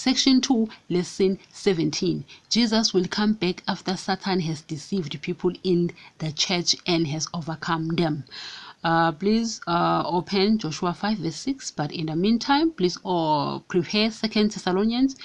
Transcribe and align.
Section 0.00 0.40
2, 0.40 0.66
Lesson 0.88 1.38
17. 1.52 2.24
Jesus 2.48 2.94
will 2.94 3.06
come 3.06 3.34
back 3.34 3.62
after 3.68 3.98
Satan 3.98 4.40
has 4.40 4.62
deceived 4.62 5.20
people 5.20 5.52
in 5.62 5.90
the 6.20 6.32
church 6.32 6.74
and 6.86 7.06
has 7.08 7.28
overcome 7.34 7.88
them. 7.88 8.24
Uh, 8.82 9.12
please 9.12 9.60
uh, 9.66 10.02
open 10.06 10.56
Joshua 10.56 10.94
5 10.94 11.18
verse 11.18 11.36
6. 11.36 11.72
But 11.72 11.92
in 11.92 12.06
the 12.06 12.16
meantime, 12.16 12.70
please 12.70 12.96
uh, 13.04 13.58
prepare 13.68 14.10
Second 14.10 14.52
Thessalonians 14.52 15.16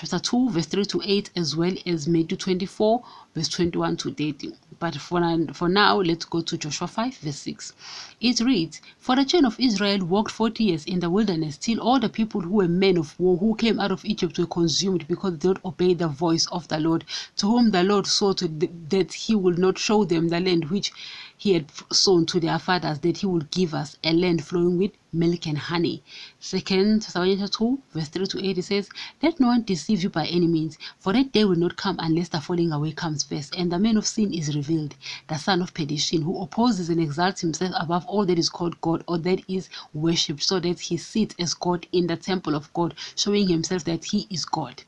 chapter 0.00 0.20
2 0.20 0.50
verse 0.50 0.66
3 0.66 0.84
to 0.84 1.02
8 1.04 1.30
as 1.34 1.56
well 1.56 1.74
as 1.84 2.06
Matthew 2.06 2.36
24 2.36 3.02
verse 3.34 3.48
21 3.48 3.96
to 3.96 4.14
30 4.14 4.52
but 4.78 4.94
for, 4.94 5.20
for 5.52 5.68
now 5.68 5.96
let's 5.96 6.24
go 6.24 6.40
to 6.40 6.56
Joshua 6.56 6.86
5 6.86 7.16
verse 7.16 7.38
6 7.38 7.72
it 8.20 8.38
reads 8.38 8.80
for 9.00 9.16
the 9.16 9.24
children 9.24 9.46
of 9.46 9.58
Israel 9.58 10.06
walked 10.06 10.30
40 10.30 10.62
years 10.62 10.84
in 10.84 11.00
the 11.00 11.10
wilderness 11.10 11.56
till 11.56 11.80
all 11.80 11.98
the 11.98 12.08
people 12.08 12.40
who 12.42 12.50
were 12.50 12.68
men 12.68 12.96
of 12.96 13.18
war 13.18 13.38
who 13.38 13.56
came 13.56 13.80
out 13.80 13.90
of 13.90 14.04
Egypt 14.04 14.38
were 14.38 14.46
consumed 14.46 15.08
because 15.08 15.32
they 15.32 15.48
did 15.48 15.48
not 15.48 15.64
obey 15.64 15.94
the 15.94 16.06
voice 16.06 16.46
of 16.52 16.68
the 16.68 16.78
Lord 16.78 17.04
to 17.38 17.48
whom 17.48 17.72
the 17.72 17.82
Lord 17.82 18.06
swore 18.06 18.34
that 18.34 19.12
he 19.12 19.34
would 19.34 19.58
not 19.58 19.78
show 19.78 20.04
them 20.04 20.28
the 20.28 20.38
land 20.38 20.66
which 20.66 20.92
he 21.36 21.54
had 21.54 21.66
sown 21.92 22.24
to 22.26 22.38
their 22.38 22.60
fathers 22.60 23.00
that 23.00 23.18
he 23.18 23.26
would 23.26 23.50
give 23.50 23.74
us 23.74 23.96
a 24.04 24.12
land 24.12 24.44
flowing 24.44 24.78
with 24.78 24.92
milk 25.12 25.46
and 25.46 25.58
honey. 25.58 26.02
Second 26.40 27.02
Thessalonians 27.02 27.50
2, 27.50 27.78
verse 27.92 28.08
3 28.08 28.26
to 28.26 28.46
8, 28.46 28.58
it 28.58 28.62
says, 28.62 28.88
Let 29.22 29.40
no 29.40 29.48
one 29.48 29.62
deceive 29.62 30.02
you 30.02 30.10
by 30.10 30.26
any 30.26 30.46
means, 30.46 30.78
for 30.98 31.12
that 31.12 31.32
day 31.32 31.44
will 31.44 31.56
not 31.56 31.76
come 31.76 31.96
unless 31.98 32.28
the 32.28 32.40
falling 32.40 32.72
away 32.72 32.92
comes 32.92 33.22
first, 33.22 33.54
and 33.56 33.72
the 33.72 33.78
man 33.78 33.96
of 33.96 34.06
sin 34.06 34.32
is 34.34 34.54
revealed, 34.54 34.94
the 35.28 35.36
son 35.36 35.62
of 35.62 35.74
perdition, 35.74 36.22
who 36.22 36.40
opposes 36.42 36.90
and 36.90 37.00
exalts 37.00 37.40
himself 37.40 37.72
above 37.78 38.06
all 38.06 38.26
that 38.26 38.38
is 38.38 38.48
called 38.48 38.80
God 38.80 39.02
or 39.06 39.18
that 39.18 39.42
is 39.48 39.68
worshipped, 39.94 40.42
so 40.42 40.60
that 40.60 40.80
he 40.80 40.96
sits 40.96 41.34
as 41.38 41.54
God 41.54 41.86
in 41.92 42.06
the 42.06 42.16
temple 42.16 42.54
of 42.54 42.72
God, 42.72 42.94
showing 43.16 43.48
himself 43.48 43.84
that 43.84 44.04
he 44.04 44.26
is 44.30 44.44
God. 44.44 44.82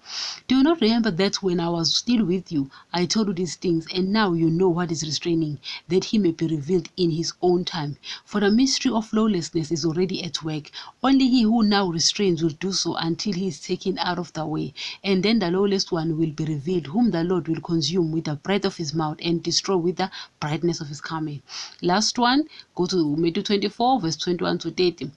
Do 0.48 0.56
you 0.56 0.62
not 0.62 0.80
remember 0.80 1.10
that 1.10 1.42
when 1.42 1.60
I 1.60 1.68
was 1.68 1.94
still 1.94 2.24
with 2.24 2.50
you, 2.50 2.70
I 2.92 3.06
told 3.06 3.28
you 3.28 3.34
these 3.34 3.56
things, 3.56 3.86
and 3.94 4.12
now 4.12 4.32
you 4.32 4.50
know 4.50 4.68
what 4.68 4.90
is 4.90 5.02
restraining, 5.02 5.58
that 5.88 6.04
he 6.04 6.18
may 6.18 6.32
be 6.32 6.46
revealed 6.46 6.88
in 6.96 7.10
his 7.10 7.32
own 7.40 7.64
time. 7.64 7.96
For 8.24 8.40
the 8.40 8.50
mystery 8.50 8.90
of 8.92 9.12
lawlessness 9.12 9.70
is 9.70 9.84
already 9.84 10.09
at 10.18 10.42
work. 10.42 10.70
Only 11.02 11.28
he 11.28 11.42
who 11.42 11.62
now 11.62 11.88
restrains 11.88 12.42
will 12.42 12.50
do 12.50 12.72
so 12.72 12.96
until 12.96 13.34
he 13.34 13.46
is 13.46 13.60
taken 13.60 13.96
out 13.98 14.18
of 14.18 14.32
the 14.32 14.44
way. 14.44 14.74
And 15.04 15.22
then 15.22 15.38
the 15.38 15.50
lawless 15.50 15.92
one 15.92 16.18
will 16.18 16.32
be 16.32 16.44
revealed, 16.44 16.88
whom 16.88 17.12
the 17.12 17.22
Lord 17.22 17.46
will 17.46 17.60
consume 17.60 18.10
with 18.10 18.24
the 18.24 18.34
breath 18.34 18.64
of 18.64 18.76
his 18.76 18.92
mouth 18.92 19.18
and 19.22 19.42
destroy 19.42 19.76
with 19.76 19.96
the 19.96 20.10
brightness 20.40 20.80
of 20.80 20.88
his 20.88 21.00
coming. 21.00 21.42
Last 21.80 22.18
one, 22.18 22.48
go 22.74 22.86
to 22.86 23.16
Matthew 23.16 23.44
24, 23.44 24.00
verse 24.00 24.16
21 24.16 24.58
to 24.58 24.70
30 24.70 25.12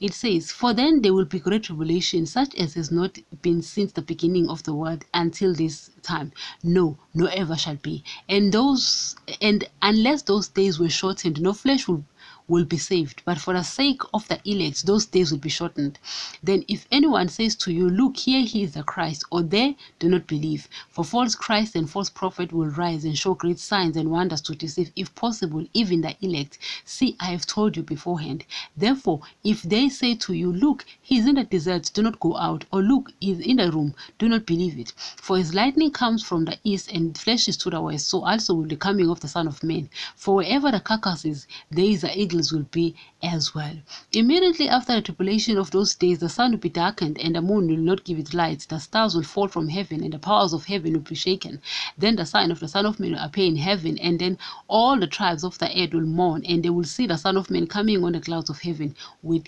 it 0.00 0.14
says, 0.14 0.50
For 0.50 0.72
then 0.72 1.02
there 1.02 1.12
will 1.12 1.26
be 1.26 1.38
great 1.38 1.64
tribulation, 1.64 2.24
such 2.24 2.54
as 2.54 2.72
has 2.72 2.90
not 2.90 3.18
been 3.42 3.60
since 3.60 3.92
the 3.92 4.00
beginning 4.00 4.48
of 4.48 4.62
the 4.62 4.72
world 4.72 5.04
until 5.12 5.52
this 5.54 5.90
time. 6.02 6.32
No, 6.62 6.96
no 7.12 7.26
ever 7.26 7.54
shall 7.54 7.76
be. 7.76 8.02
And 8.26 8.50
those 8.50 9.14
and 9.42 9.68
unless 9.82 10.22
those 10.22 10.48
days 10.48 10.78
were 10.78 10.88
shortened, 10.88 11.42
no 11.42 11.52
flesh 11.52 11.86
will 11.86 12.02
will 12.50 12.64
be 12.64 12.76
saved. 12.76 13.22
But 13.24 13.38
for 13.38 13.54
the 13.54 13.62
sake 13.62 14.02
of 14.12 14.26
the 14.28 14.40
elect, 14.44 14.84
those 14.84 15.06
days 15.06 15.30
will 15.30 15.38
be 15.38 15.48
shortened. 15.48 15.98
Then 16.42 16.64
if 16.66 16.86
anyone 16.90 17.28
says 17.28 17.54
to 17.56 17.72
you, 17.72 17.88
Look, 17.88 18.16
here 18.16 18.42
he 18.44 18.64
is 18.64 18.74
the 18.74 18.82
Christ, 18.82 19.24
or 19.30 19.42
there, 19.42 19.74
do 20.00 20.08
not 20.08 20.26
believe. 20.26 20.68
For 20.88 21.04
false 21.04 21.34
Christ 21.36 21.76
and 21.76 21.88
false 21.88 22.10
prophet 22.10 22.52
will 22.52 22.66
rise 22.66 23.04
and 23.04 23.16
show 23.16 23.34
great 23.34 23.60
signs 23.60 23.96
and 23.96 24.10
wonders 24.10 24.40
to 24.42 24.54
deceive, 24.54 24.90
if 24.96 25.14
possible, 25.14 25.64
even 25.72 26.00
the 26.00 26.16
elect. 26.20 26.58
See, 26.84 27.16
I 27.20 27.26
have 27.26 27.46
told 27.46 27.76
you 27.76 27.84
beforehand. 27.84 28.44
Therefore, 28.76 29.20
if 29.44 29.62
they 29.62 29.88
say 29.88 30.16
to 30.16 30.34
you, 30.34 30.52
Look, 30.52 30.84
he 31.00 31.18
is 31.18 31.26
in 31.26 31.36
the 31.36 31.44
desert, 31.44 31.90
do 31.94 32.02
not 32.02 32.18
go 32.18 32.36
out, 32.36 32.64
or 32.72 32.82
Look, 32.82 33.12
he 33.20 33.30
is 33.30 33.40
in 33.40 33.58
the 33.58 33.70
room, 33.70 33.94
do 34.18 34.28
not 34.28 34.44
believe 34.44 34.76
it. 34.78 34.92
For 35.16 35.38
his 35.38 35.54
lightning 35.54 35.92
comes 35.92 36.24
from 36.24 36.46
the 36.46 36.58
east 36.64 36.90
and 36.90 37.16
flashes 37.16 37.56
to 37.58 37.70
the 37.70 37.80
west, 37.80 38.08
so 38.08 38.24
also 38.24 38.54
will 38.54 38.66
the 38.66 38.76
coming 38.76 39.08
of 39.08 39.20
the 39.20 39.28
Son 39.28 39.46
of 39.46 39.62
Man. 39.62 39.88
For 40.16 40.34
wherever 40.34 40.70
the 40.72 40.80
carcass 40.80 41.24
is, 41.24 41.46
there 41.70 41.84
is 41.84 42.02
an 42.02 42.10
eagle 42.10 42.39
will 42.52 42.66
be 42.70 42.94
as 43.22 43.54
well. 43.54 43.76
Immediately 44.12 44.68
after 44.68 44.94
the 44.94 45.02
tribulation 45.02 45.58
of 45.58 45.70
those 45.70 45.94
days, 45.94 46.18
the 46.20 46.28
sun 46.28 46.52
will 46.52 46.58
be 46.58 46.68
darkened, 46.68 47.18
and 47.18 47.34
the 47.34 47.42
moon 47.42 47.66
will 47.68 47.76
not 47.76 48.04
give 48.04 48.18
its 48.18 48.32
light. 48.32 48.66
The 48.68 48.78
stars 48.78 49.14
will 49.14 49.22
fall 49.22 49.48
from 49.48 49.68
heaven, 49.68 50.02
and 50.02 50.12
the 50.12 50.18
powers 50.18 50.52
of 50.52 50.64
heaven 50.64 50.94
will 50.94 51.00
be 51.00 51.14
shaken. 51.14 51.60
Then 51.98 52.16
the 52.16 52.24
sign 52.24 52.50
of 52.50 52.60
the 52.60 52.68
Son 52.68 52.86
of 52.86 52.98
Man 52.98 53.12
will 53.12 53.18
appear 53.18 53.46
in 53.46 53.56
heaven, 53.56 53.98
and 53.98 54.18
then 54.18 54.38
all 54.68 54.98
the 54.98 55.06
tribes 55.06 55.44
of 55.44 55.58
the 55.58 55.68
earth 55.82 55.92
will 55.92 56.06
mourn, 56.06 56.44
and 56.46 56.62
they 56.64 56.70
will 56.70 56.84
see 56.84 57.06
the 57.06 57.18
Son 57.18 57.36
of 57.36 57.50
Man 57.50 57.66
coming 57.66 58.02
on 58.04 58.12
the 58.12 58.20
clouds 58.20 58.48
of 58.50 58.60
heaven 58.60 58.94
with 59.22 59.44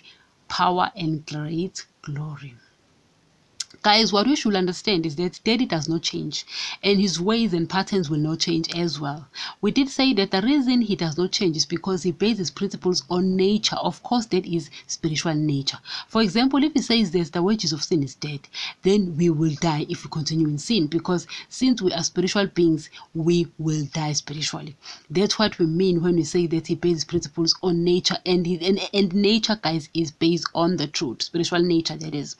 power 0.48 0.92
and 0.94 1.24
great 1.26 1.86
glory. 2.02 2.54
Guys, 3.82 4.12
what 4.12 4.28
we 4.28 4.36
should 4.36 4.54
understand 4.54 5.04
is 5.04 5.16
that 5.16 5.40
daddy 5.42 5.66
does 5.66 5.88
not 5.88 6.02
change 6.02 6.46
and 6.84 7.00
his 7.00 7.20
ways 7.20 7.52
and 7.52 7.68
patterns 7.68 8.08
will 8.08 8.18
not 8.18 8.38
change 8.38 8.72
as 8.76 9.00
well. 9.00 9.26
We 9.60 9.72
did 9.72 9.88
say 9.88 10.12
that 10.14 10.30
the 10.30 10.40
reason 10.40 10.82
he 10.82 10.94
does 10.94 11.18
not 11.18 11.32
change 11.32 11.56
is 11.56 11.66
because 11.66 12.04
he 12.04 12.12
bases 12.12 12.52
principles 12.52 13.02
on 13.10 13.34
nature. 13.34 13.74
Of 13.74 14.00
course, 14.04 14.26
that 14.26 14.46
is 14.46 14.70
spiritual 14.86 15.34
nature. 15.34 15.78
For 16.06 16.22
example, 16.22 16.62
if 16.62 16.74
he 16.74 16.80
says 16.80 17.10
this, 17.10 17.30
the 17.30 17.42
wages 17.42 17.72
of 17.72 17.82
sin 17.82 18.04
is 18.04 18.14
death, 18.14 18.42
then 18.82 19.16
we 19.16 19.30
will 19.30 19.54
die 19.60 19.86
if 19.88 20.04
we 20.04 20.10
continue 20.10 20.46
in 20.46 20.58
sin 20.58 20.86
because 20.86 21.26
since 21.48 21.82
we 21.82 21.92
are 21.92 22.04
spiritual 22.04 22.46
beings, 22.46 22.88
we 23.14 23.48
will 23.58 23.84
die 23.92 24.12
spiritually. 24.12 24.76
That's 25.10 25.40
what 25.40 25.58
we 25.58 25.66
mean 25.66 26.02
when 26.02 26.14
we 26.14 26.22
say 26.22 26.46
that 26.46 26.68
he 26.68 26.76
bases 26.76 27.04
principles 27.04 27.56
on 27.64 27.82
nature 27.82 28.18
and, 28.24 28.46
he, 28.46 28.64
and, 28.64 28.78
and 28.94 29.12
nature, 29.12 29.58
guys, 29.60 29.88
is 29.92 30.12
based 30.12 30.46
on 30.54 30.76
the 30.76 30.86
truth, 30.86 31.22
spiritual 31.22 31.58
nature, 31.64 31.96
that 31.96 32.14
is. 32.14 32.36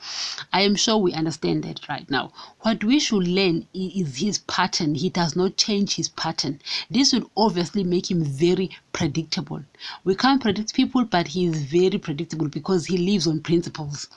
I 0.53 0.61
am 0.61 0.75
sure 0.75 0.95
we 0.95 1.11
understand 1.11 1.32
understand 1.33 1.63
that 1.63 1.89
right 1.89 2.07
now. 2.11 2.31
What 2.61 2.83
we 2.83 2.99
should 2.99 3.27
learn 3.27 3.65
is 3.73 4.17
his 4.17 4.37
pattern. 4.39 4.93
He 4.93 5.09
does 5.09 5.35
not 5.35 5.57
change 5.57 5.95
his 5.95 6.09
pattern. 6.09 6.59
This 6.91 7.11
will 7.11 7.31
obviously 7.35 7.83
make 7.83 8.11
him 8.11 8.23
very 8.23 8.69
predictable. 8.91 9.63
We 10.03 10.13
can't 10.13 10.41
predict 10.41 10.75
people, 10.75 11.05
but 11.05 11.29
he 11.29 11.45
is 11.47 11.63
very 11.63 11.97
predictable 11.97 12.49
because 12.49 12.85
he 12.85 12.97
lives 12.97 13.25
on 13.25 13.41
principles. 13.41 14.09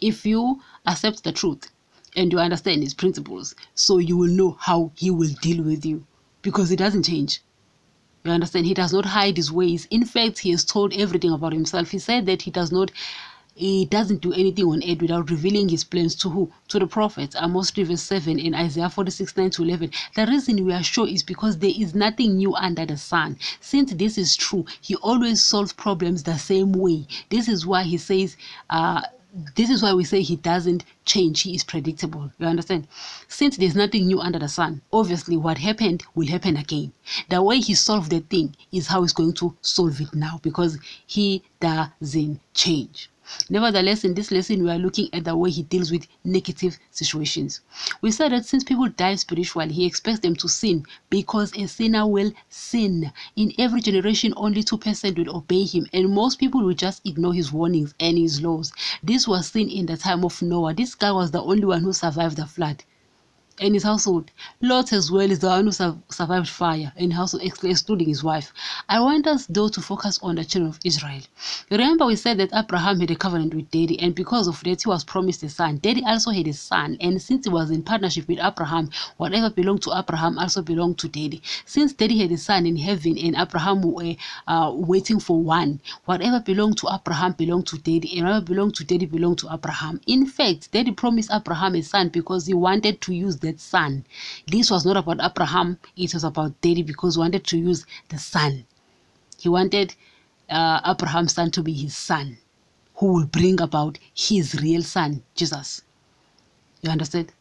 If 0.00 0.26
you 0.26 0.60
accept 0.84 1.22
the 1.22 1.30
truth 1.30 1.70
and 2.16 2.32
you 2.32 2.40
understand 2.40 2.82
his 2.82 2.94
principles, 2.94 3.54
so 3.76 3.98
you 3.98 4.16
will 4.16 4.32
know 4.32 4.56
how 4.58 4.90
he 4.96 5.12
will 5.12 5.32
deal 5.42 5.62
with 5.62 5.86
you 5.86 6.04
because 6.42 6.70
he 6.70 6.76
doesn't 6.76 7.04
change. 7.04 7.40
You 8.24 8.32
understand? 8.32 8.66
He 8.66 8.74
does 8.74 8.92
not 8.92 9.04
hide 9.04 9.36
his 9.36 9.52
ways. 9.52 9.86
In 9.92 10.04
fact, 10.04 10.40
he 10.40 10.50
has 10.50 10.64
told 10.64 10.92
everything 10.94 11.30
about 11.30 11.52
himself. 11.52 11.90
He 11.90 12.00
said 12.00 12.26
that 12.26 12.42
he 12.42 12.50
does 12.50 12.72
not 12.72 12.90
he 13.56 13.84
doesn't 13.84 14.20
do 14.20 14.32
anything 14.32 14.64
on 14.66 14.82
earth 14.82 15.00
without 15.00 15.30
revealing 15.30 15.68
his 15.68 15.84
plans 15.84 16.16
to 16.16 16.28
who? 16.28 16.50
To 16.68 16.78
the 16.80 16.88
prophets. 16.88 17.36
Amos 17.40 17.70
3 17.70 17.84
verse 17.84 18.02
7 18.02 18.38
in 18.38 18.52
Isaiah 18.52 18.90
46 18.90 19.36
9 19.36 19.50
to 19.50 19.62
11. 19.62 19.90
The 20.16 20.26
reason 20.26 20.64
we 20.64 20.72
are 20.72 20.82
sure 20.82 21.06
is 21.06 21.22
because 21.22 21.58
there 21.58 21.72
is 21.74 21.94
nothing 21.94 22.36
new 22.36 22.54
under 22.54 22.84
the 22.84 22.96
sun. 22.96 23.38
Since 23.60 23.94
this 23.94 24.18
is 24.18 24.34
true, 24.36 24.64
he 24.80 24.96
always 24.96 25.44
solves 25.44 25.72
problems 25.72 26.24
the 26.24 26.36
same 26.36 26.72
way. 26.72 27.06
This 27.28 27.46
is 27.46 27.64
why 27.64 27.84
he 27.84 27.96
says, 27.96 28.36
uh, 28.70 29.02
this 29.54 29.70
is 29.70 29.82
why 29.82 29.92
we 29.92 30.04
say 30.04 30.22
he 30.22 30.36
doesn't 30.36 30.84
change 31.04 31.42
he 31.42 31.54
is 31.56 31.64
predictable 31.64 32.30
you 32.38 32.46
understand 32.46 32.86
since 33.26 33.56
there's 33.56 33.74
nothing 33.74 34.06
new 34.06 34.20
under 34.20 34.38
the 34.38 34.48
sun 34.48 34.80
obviously 34.92 35.36
what 35.36 35.58
happened 35.58 36.04
will 36.14 36.28
happen 36.28 36.56
again 36.56 36.92
the 37.30 37.42
way 37.42 37.58
he 37.58 37.74
solved 37.74 38.10
the 38.10 38.20
thing 38.20 38.54
is 38.70 38.86
how 38.86 39.02
he's 39.02 39.12
going 39.12 39.32
to 39.32 39.56
solve 39.60 40.00
it 40.00 40.14
now 40.14 40.38
because 40.42 40.78
he 41.04 41.42
doesn't 41.58 42.38
change 42.54 43.10
Nevertheless, 43.48 44.04
in 44.04 44.14
this 44.14 44.30
lesson, 44.30 44.62
we 44.62 44.70
are 44.70 44.78
looking 44.78 45.08
at 45.12 45.24
the 45.24 45.36
way 45.36 45.50
he 45.50 45.62
deals 45.62 45.90
with 45.90 46.06
negative 46.24 46.78
situations. 46.90 47.60
We 48.00 48.10
said 48.10 48.32
that 48.32 48.46
since 48.46 48.64
people 48.64 48.88
die 48.88 49.14
spiritually, 49.14 49.72
he 49.72 49.86
expects 49.86 50.20
them 50.20 50.36
to 50.36 50.48
sin 50.48 50.84
because 51.10 51.52
a 51.56 51.66
sinner 51.66 52.06
will 52.06 52.32
sin. 52.48 53.12
In 53.36 53.52
every 53.58 53.80
generation, 53.80 54.34
only 54.36 54.62
2% 54.62 55.16
will 55.16 55.36
obey 55.36 55.64
him, 55.64 55.86
and 55.92 56.10
most 56.10 56.38
people 56.38 56.62
will 56.62 56.74
just 56.74 57.00
ignore 57.06 57.34
his 57.34 57.52
warnings 57.52 57.94
and 57.98 58.18
his 58.18 58.42
laws. 58.42 58.72
This 59.02 59.26
was 59.26 59.48
seen 59.48 59.68
in 59.68 59.86
the 59.86 59.96
time 59.96 60.24
of 60.24 60.42
Noah. 60.42 60.74
This 60.74 60.94
guy 60.94 61.12
was 61.12 61.30
the 61.30 61.42
only 61.42 61.64
one 61.64 61.82
who 61.82 61.92
survived 61.92 62.36
the 62.36 62.46
flood 62.46 62.84
and 63.60 63.74
his 63.74 63.82
household. 63.84 64.30
Lot 64.60 64.92
as 64.92 65.10
well 65.10 65.30
is 65.30 65.38
the 65.40 65.48
one 65.48 65.66
who 65.66 65.72
su- 65.72 66.00
survived 66.10 66.48
fire 66.48 66.92
in 66.96 67.10
household, 67.12 67.42
excluding 67.44 68.08
his 68.08 68.24
wife. 68.24 68.52
I 68.88 69.00
want 69.00 69.26
us 69.26 69.46
though 69.46 69.68
to 69.68 69.80
focus 69.80 70.18
on 70.22 70.36
the 70.36 70.44
children 70.44 70.70
of 70.70 70.80
Israel. 70.84 71.20
Remember, 71.70 72.06
we 72.06 72.16
said 72.16 72.38
that 72.38 72.50
Abraham 72.54 73.00
had 73.00 73.10
a 73.10 73.16
covenant 73.16 73.54
with 73.54 73.70
Daddy, 73.70 73.98
and 74.00 74.14
because 74.14 74.48
of 74.48 74.62
that, 74.64 74.82
he 74.82 74.88
was 74.88 75.04
promised 75.04 75.42
a 75.42 75.48
son. 75.48 75.78
Daddy 75.82 76.02
also 76.04 76.30
had 76.30 76.48
a 76.48 76.52
son, 76.52 76.96
and 77.00 77.20
since 77.20 77.46
he 77.46 77.50
was 77.50 77.70
in 77.70 77.82
partnership 77.82 78.26
with 78.28 78.38
Abraham, 78.40 78.90
whatever 79.16 79.50
belonged 79.50 79.82
to 79.82 79.92
Abraham 79.96 80.38
also 80.38 80.62
belonged 80.62 80.98
to 80.98 81.08
Daddy. 81.08 81.42
Since 81.64 81.92
Daddy 81.92 82.18
had 82.18 82.32
a 82.32 82.38
son 82.38 82.66
in 82.66 82.76
heaven, 82.76 83.16
and 83.18 83.36
Abraham 83.36 83.82
were 83.82 84.16
uh, 84.48 84.72
waiting 84.74 85.20
for 85.20 85.38
one, 85.40 85.80
whatever 86.06 86.40
belonged 86.40 86.78
to 86.78 86.88
Abraham 86.92 87.32
belonged 87.32 87.66
to 87.68 87.78
Daddy, 87.78 88.16
and 88.18 88.26
whatever 88.26 88.44
belonged 88.44 88.74
to 88.76 88.84
Daddy 88.84 89.06
belonged 89.06 89.38
to 89.38 89.48
Abraham. 89.52 90.00
In 90.06 90.26
fact, 90.26 90.72
Daddy 90.72 90.92
promised 90.92 91.30
Abraham 91.32 91.74
a 91.74 91.82
son 91.82 92.08
because 92.08 92.46
he 92.46 92.54
wanted 92.54 93.00
to 93.02 93.14
use 93.14 93.36
that 93.44 93.60
son. 93.60 94.04
This 94.46 94.70
was 94.70 94.84
not 94.84 94.96
about 94.96 95.20
Abraham, 95.22 95.78
it 95.96 96.12
was 96.12 96.24
about 96.24 96.60
Daddy 96.60 96.82
because 96.82 97.14
he 97.14 97.20
wanted 97.20 97.44
to 97.46 97.58
use 97.58 97.86
the 98.08 98.18
son. 98.18 98.66
He 99.38 99.48
wanted 99.48 99.94
uh, 100.50 100.80
Abraham's 100.86 101.34
son 101.34 101.50
to 101.52 101.62
be 101.62 101.72
his 101.72 101.96
son, 101.96 102.38
who 102.96 103.12
will 103.12 103.26
bring 103.26 103.60
about 103.60 103.98
his 104.14 104.60
real 104.60 104.82
son, 104.82 105.22
Jesus. 105.34 105.82
You 106.82 106.90
understand? 106.90 107.32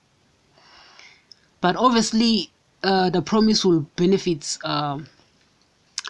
But 1.61 1.75
obviously, 1.75 2.51
uh, 2.83 3.09
the 3.09 3.21
promise 3.21 3.63
will 3.65 3.81
benefit 3.95 4.57
uh, 4.63 4.99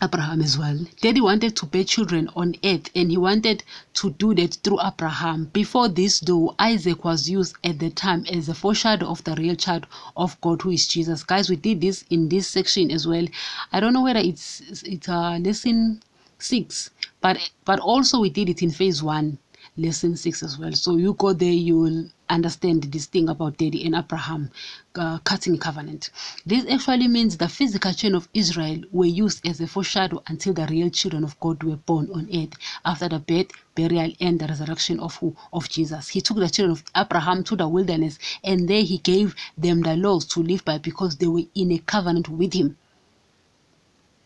Abraham 0.03 0.41
as 0.41 0.57
well. 0.57 0.77
Daddy 0.99 1.21
wanted 1.21 1.55
to 1.55 1.65
bear 1.65 1.85
children 1.85 2.29
on 2.35 2.55
earth 2.63 2.89
and 2.93 3.09
he 3.09 3.15
wanted 3.17 3.63
to 3.93 4.09
do 4.11 4.33
that 4.35 4.55
through 4.55 4.79
Abraham. 4.85 5.45
Before 5.53 5.87
this, 5.87 6.19
though, 6.19 6.55
Isaac 6.59 7.05
was 7.05 7.29
used 7.29 7.55
at 7.63 7.79
the 7.79 7.89
time 7.89 8.25
as 8.29 8.49
a 8.49 8.53
foreshadow 8.53 9.07
of 9.07 9.23
the 9.23 9.35
real 9.35 9.55
child 9.55 9.87
of 10.17 10.39
God 10.41 10.61
who 10.61 10.71
is 10.71 10.87
Jesus. 10.87 11.23
Guys, 11.23 11.49
we 11.49 11.55
did 11.55 11.79
this 11.79 12.03
in 12.09 12.27
this 12.27 12.49
section 12.49 12.91
as 12.91 13.07
well. 13.07 13.25
I 13.71 13.79
don't 13.79 13.93
know 13.93 14.03
whether 14.03 14.19
it's 14.19 14.83
it's 14.83 15.07
uh 15.07 15.37
lesson 15.37 16.03
six, 16.37 16.89
but 17.21 17.37
but 17.63 17.79
also 17.79 18.19
we 18.19 18.29
did 18.29 18.49
it 18.49 18.61
in 18.61 18.71
phase 18.71 19.01
one 19.01 19.37
lesson 19.77 20.15
6 20.15 20.43
as 20.43 20.59
well 20.59 20.71
so 20.73 20.97
you 20.97 21.13
go 21.13 21.33
there 21.33 21.51
you 21.51 21.79
will 21.79 22.05
understand 22.33 22.83
this 22.83 23.05
thing 23.05 23.29
about 23.29 23.57
daddy 23.57 23.85
and 23.85 23.95
abraham 23.95 24.49
uh, 24.95 25.17
cutting 25.19 25.57
covenant. 25.57 26.09
This 26.45 26.65
actually 26.69 27.07
means 27.07 27.37
the 27.37 27.49
physical 27.49 27.93
chain 27.93 28.15
of 28.15 28.27
israel 28.33 28.81
were 28.91 29.05
used 29.05 29.47
as 29.47 29.61
a 29.61 29.67
foreshadow 29.67 30.21
until 30.27 30.53
the 30.53 30.67
real 30.67 30.89
children 30.89 31.23
of 31.23 31.39
god 31.39 31.63
were 31.63 31.77
born 31.77 32.09
on 32.13 32.27
earth 32.33 32.53
after 32.85 33.09
the 33.09 33.19
birth 33.19 33.51
burial 33.75 34.11
and 34.19 34.39
the 34.39 34.47
resurrection 34.47 34.99
of 34.99 35.15
who? 35.17 35.35
Of 35.51 35.69
jesus. 35.69 36.09
He 36.09 36.21
took 36.21 36.37
the 36.37 36.49
children 36.49 36.71
of 36.71 36.83
abraham 36.95 37.43
to 37.45 37.55
the 37.55 37.67
wilderness 37.67 38.19
and 38.43 38.67
there 38.69 38.83
he 38.83 38.97
gave 38.99 39.35
them 39.57 39.81
the 39.81 39.95
laws 39.95 40.25
to 40.25 40.41
live 40.43 40.63
by 40.65 40.77
because 40.77 41.17
they 41.17 41.27
were 41.27 41.43
in 41.55 41.71
a 41.71 41.79
covenant 41.79 42.29
with 42.29 42.53
him. 42.53 42.77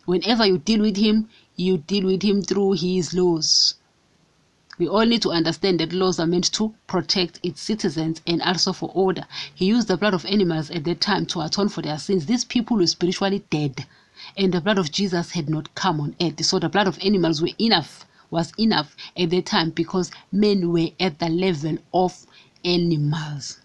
Whenever 0.05 0.45
you 0.45 0.57
deal 0.57 0.81
with 0.81 0.97
him 0.97 1.29
you 1.55 1.77
deal 1.77 2.05
with 2.05 2.23
him 2.23 2.41
through 2.41 2.73
his 2.73 3.13
laws 3.13 3.76
we 4.77 4.87
all 4.87 5.05
need 5.05 5.21
to 5.23 5.31
understand 5.31 5.79
that 5.79 5.91
laws 5.93 6.19
are 6.19 6.27
meant 6.27 6.51
to 6.53 6.73
protect 6.85 7.39
its 7.43 7.61
citizens 7.61 8.21
and 8.27 8.41
also 8.43 8.73
for 8.73 8.91
order. 8.93 9.25
He 9.55 9.65
used 9.65 9.87
the 9.87 9.97
blood 9.97 10.13
of 10.13 10.25
animals 10.25 10.69
at 10.69 10.83
that 10.83 11.01
time 11.01 11.25
to 11.27 11.41
atone 11.41 11.69
for 11.69 11.81
their 11.81 11.97
sins. 11.97 12.27
These 12.27 12.45
people 12.45 12.77
were 12.77 12.87
spiritually 12.87 13.43
dead, 13.49 13.85
and 14.37 14.53
the 14.53 14.61
blood 14.61 14.77
of 14.77 14.91
Jesus 14.91 15.31
had 15.31 15.49
not 15.49 15.73
come 15.73 15.99
on 15.99 16.15
earth. 16.21 16.45
So 16.45 16.59
the 16.59 16.69
blood 16.69 16.87
of 16.87 16.99
animals 17.03 17.41
were 17.41 17.49
enough, 17.59 18.05
was 18.29 18.51
enough 18.59 18.95
at 19.17 19.31
that 19.31 19.47
time 19.47 19.71
because 19.71 20.11
men 20.31 20.71
were 20.71 20.89
at 20.99 21.19
the 21.19 21.29
level 21.29 21.77
of 21.93 22.27
animals. 22.63 23.59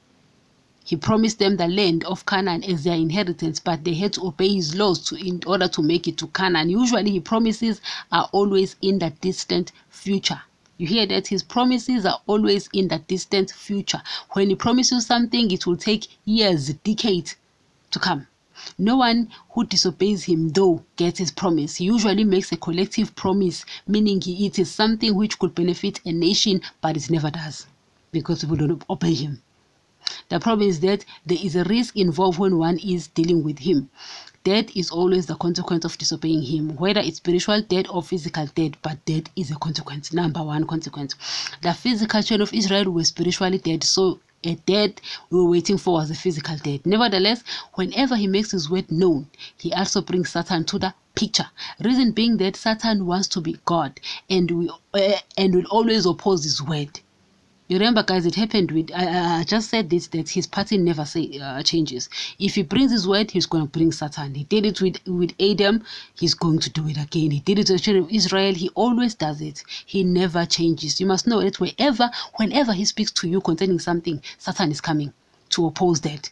He 0.84 0.96
promised 0.96 1.38
them 1.38 1.56
the 1.56 1.68
land 1.68 2.04
of 2.04 2.26
Canaan 2.26 2.64
as 2.64 2.84
their 2.84 2.96
inheritance, 2.96 3.60
but 3.60 3.84
they 3.84 3.94
had 3.94 4.14
to 4.14 4.26
obey 4.26 4.54
his 4.54 4.74
laws 4.74 4.98
to, 5.06 5.14
in 5.16 5.40
order 5.46 5.68
to 5.68 5.82
make 5.82 6.08
it 6.08 6.16
to 6.18 6.26
Canaan. 6.28 6.70
Usually, 6.70 7.12
his 7.12 7.22
promises 7.22 7.80
are 8.10 8.28
always 8.32 8.76
in 8.82 8.98
the 8.98 9.10
distant 9.20 9.72
future. 9.90 10.40
You 10.78 10.86
hear 10.86 11.06
that 11.06 11.28
his 11.28 11.42
promises 11.42 12.04
are 12.06 12.20
always 12.26 12.68
in 12.72 12.88
the 12.88 12.98
distant 12.98 13.50
future. 13.50 14.02
When 14.32 14.48
he 14.50 14.56
promises 14.56 15.06
something, 15.06 15.50
it 15.50 15.66
will 15.66 15.76
take 15.76 16.08
years, 16.24 16.72
decades 16.74 17.36
to 17.90 17.98
come. 17.98 18.26
No 18.78 18.96
one 18.96 19.28
who 19.50 19.64
disobeys 19.64 20.24
him, 20.24 20.50
though, 20.50 20.84
gets 20.96 21.18
his 21.18 21.30
promise. 21.30 21.76
He 21.76 21.84
usually 21.86 22.24
makes 22.24 22.52
a 22.52 22.56
collective 22.56 23.14
promise, 23.16 23.64
meaning 23.86 24.20
he, 24.20 24.46
it 24.46 24.58
is 24.58 24.70
something 24.70 25.14
which 25.14 25.38
could 25.38 25.54
benefit 25.54 26.00
a 26.04 26.12
nation, 26.12 26.62
but 26.80 26.96
it 26.96 27.10
never 27.10 27.30
does 27.30 27.66
because 28.12 28.40
people 28.40 28.56
don't 28.56 28.84
obey 28.90 29.14
him. 29.14 29.42
The 30.28 30.40
problem 30.40 30.68
is 30.68 30.80
that 30.80 31.04
there 31.24 31.38
is 31.42 31.56
a 31.56 31.64
risk 31.64 31.96
involved 31.96 32.38
when 32.38 32.58
one 32.58 32.78
is 32.78 33.08
dealing 33.08 33.42
with 33.42 33.60
him. 33.60 33.90
Death 34.44 34.76
is 34.76 34.90
always 34.90 35.26
the 35.26 35.36
consequence 35.36 35.84
of 35.84 35.96
disobeying 35.98 36.42
him, 36.42 36.76
whether 36.76 37.00
it's 37.00 37.18
spiritual 37.18 37.62
death 37.62 37.86
or 37.88 38.02
physical 38.02 38.46
death, 38.46 38.72
but 38.82 39.04
death 39.04 39.24
is 39.36 39.50
a 39.52 39.56
consequence, 39.56 40.12
number 40.12 40.42
one 40.42 40.66
consequence. 40.66 41.14
The 41.62 41.72
physical 41.72 42.22
children 42.22 42.42
of 42.48 42.52
Israel 42.52 42.90
were 42.90 43.04
spiritually 43.04 43.58
dead, 43.58 43.84
so 43.84 44.18
a 44.42 44.54
death 44.56 44.94
we 45.30 45.38
were 45.38 45.48
waiting 45.48 45.78
for 45.78 45.94
was 45.94 46.10
a 46.10 46.16
physical 46.16 46.56
death. 46.56 46.84
Nevertheless, 46.84 47.44
whenever 47.74 48.16
he 48.16 48.26
makes 48.26 48.50
his 48.50 48.68
word 48.68 48.90
known, 48.90 49.28
he 49.56 49.72
also 49.72 50.00
brings 50.02 50.30
Satan 50.30 50.64
to 50.64 50.78
the 50.80 50.94
picture. 51.14 51.48
Reason 51.80 52.10
being 52.10 52.38
that 52.38 52.56
Satan 52.56 53.06
wants 53.06 53.28
to 53.28 53.40
be 53.40 53.58
God 53.64 54.00
and 54.28 54.50
we 54.50 54.70
uh, 54.94 55.18
and 55.36 55.54
will 55.54 55.66
always 55.70 56.04
oppose 56.06 56.42
his 56.42 56.60
word. 56.60 57.00
You 57.72 57.78
remember, 57.78 58.02
guys, 58.02 58.26
it 58.26 58.34
happened 58.34 58.70
with, 58.70 58.90
I, 58.94 59.38
I 59.38 59.44
just 59.44 59.70
said 59.70 59.88
this, 59.88 60.08
that 60.08 60.28
his 60.28 60.46
pattern 60.46 60.84
never 60.84 61.06
say, 61.06 61.40
uh, 61.42 61.62
changes. 61.62 62.10
If 62.38 62.56
he 62.56 62.64
brings 62.64 62.92
his 62.92 63.08
word, 63.08 63.30
he's 63.30 63.46
going 63.46 63.64
to 63.64 63.70
bring 63.70 63.92
Satan. 63.92 64.34
He 64.34 64.44
did 64.44 64.66
it 64.66 64.82
with, 64.82 64.98
with 65.06 65.32
Adam, 65.40 65.82
he's 66.14 66.34
going 66.34 66.58
to 66.58 66.68
do 66.68 66.86
it 66.86 66.98
again. 66.98 67.30
He 67.30 67.40
did 67.40 67.58
it 67.58 67.68
to 67.68 67.72
the 67.72 67.78
children 67.78 68.04
of 68.04 68.10
Israel, 68.10 68.52
he 68.52 68.68
always 68.74 69.14
does 69.14 69.40
it. 69.40 69.64
He 69.86 70.04
never 70.04 70.44
changes. 70.44 71.00
You 71.00 71.06
must 71.06 71.26
know 71.26 71.40
that 71.40 71.60
wherever, 71.60 72.10
whenever 72.34 72.74
he 72.74 72.84
speaks 72.84 73.10
to 73.12 73.26
you 73.26 73.40
concerning 73.40 73.78
something, 73.78 74.20
Satan 74.36 74.70
is 74.70 74.82
coming 74.82 75.14
to 75.48 75.64
oppose 75.64 76.02
that. 76.02 76.28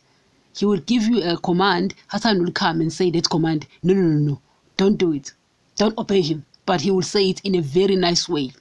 He 0.54 0.66
will 0.66 0.81
give 0.81 1.04
you 1.04 1.22
a 1.22 1.38
command, 1.38 1.94
Satan 2.12 2.44
will 2.44 2.52
come 2.52 2.82
and 2.82 2.92
say 2.92 3.10
that 3.12 3.31
command, 3.31 3.66
no, 3.82 3.94
no, 3.94 4.02
no, 4.02 4.19
no, 4.32 4.40
don't 4.76 4.98
do 4.98 5.14
it. 5.14 5.32
Don't 5.76 5.96
obey 5.96 6.20
him. 6.20 6.44
But 6.66 6.82
he 6.82 6.90
will 6.90 7.00
say 7.00 7.31
it 7.31 7.40
in 7.44 7.54
a 7.54 7.62
very 7.62 7.96
nice 7.96 8.28
way. 8.28 8.52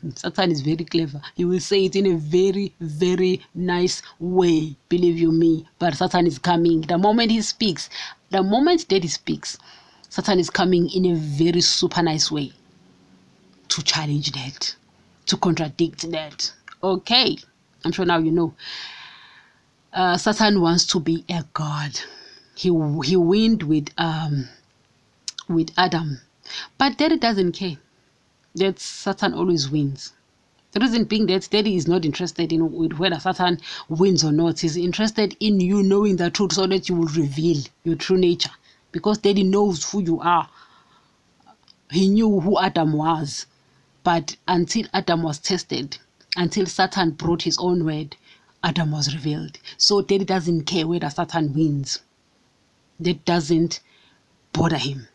Satan 0.16 0.50
is 0.50 0.60
very 0.60 0.84
clever. 0.84 1.20
He 1.34 1.44
will 1.44 1.60
say 1.60 1.84
it 1.84 1.96
in 1.96 2.06
a 2.06 2.16
very, 2.16 2.74
very 2.80 3.40
nice 3.54 4.02
way. 4.18 4.76
Believe 4.88 5.18
you 5.18 5.32
me. 5.32 5.66
But 5.78 5.94
Satan 5.94 6.26
is 6.26 6.38
coming. 6.38 6.82
The 6.82 6.98
moment 6.98 7.30
he 7.30 7.42
speaks, 7.42 7.88
the 8.30 8.42
moment 8.42 8.86
he 8.88 9.08
speaks, 9.08 9.58
Satan 10.08 10.38
is 10.38 10.50
coming 10.50 10.88
in 10.90 11.06
a 11.06 11.14
very 11.14 11.60
super 11.60 12.02
nice 12.02 12.30
way 12.30 12.52
to 13.68 13.82
challenge 13.82 14.32
that, 14.32 14.74
to 15.26 15.36
contradict 15.36 16.10
that. 16.10 16.52
Okay. 16.82 17.38
I'm 17.84 17.92
sure 17.92 18.04
now 18.04 18.18
you 18.18 18.30
know. 18.30 18.54
Uh, 19.92 20.16
Satan 20.16 20.60
wants 20.60 20.86
to 20.86 21.00
be 21.00 21.24
a 21.28 21.44
god. 21.52 21.98
He 22.54 22.68
he 23.04 23.16
went 23.16 23.64
with 23.64 23.88
um 23.98 24.48
with 25.48 25.70
Adam, 25.76 26.20
but 26.78 26.96
Daddy 26.96 27.16
doesn't 27.18 27.52
care 27.52 27.76
that 28.54 28.78
Satan 28.78 29.34
always 29.34 29.70
wins. 29.70 30.12
The 30.72 30.80
reason 30.80 31.04
being 31.04 31.26
that 31.26 31.48
Daddy 31.50 31.76
is 31.76 31.86
not 31.86 32.04
interested 32.04 32.52
in 32.52 32.60
whether 32.96 33.20
Satan 33.20 33.60
wins 33.88 34.24
or 34.24 34.32
not. 34.32 34.60
He's 34.60 34.76
interested 34.76 35.36
in 35.38 35.60
you 35.60 35.82
knowing 35.82 36.16
the 36.16 36.30
truth 36.30 36.52
so 36.54 36.66
that 36.66 36.88
you 36.88 36.96
will 36.96 37.08
reveal 37.08 37.62
your 37.84 37.96
true 37.96 38.16
nature. 38.16 38.50
Because 38.90 39.18
Daddy 39.18 39.42
knows 39.42 39.90
who 39.90 40.02
you 40.02 40.20
are. 40.20 40.48
He 41.90 42.08
knew 42.08 42.40
who 42.40 42.58
Adam 42.58 42.94
was. 42.94 43.46
But 44.02 44.36
until 44.48 44.86
Adam 44.94 45.22
was 45.22 45.38
tested, 45.38 45.98
until 46.36 46.66
Satan 46.66 47.10
brought 47.10 47.42
his 47.42 47.58
own 47.58 47.84
word, 47.84 48.16
Adam 48.64 48.92
was 48.92 49.14
revealed. 49.14 49.58
So 49.76 50.00
Daddy 50.00 50.24
doesn't 50.24 50.64
care 50.64 50.86
whether 50.86 51.10
Satan 51.10 51.52
wins. 51.52 51.98
That 52.98 53.24
doesn't 53.24 53.80
bother 54.52 54.78
him 54.78 55.08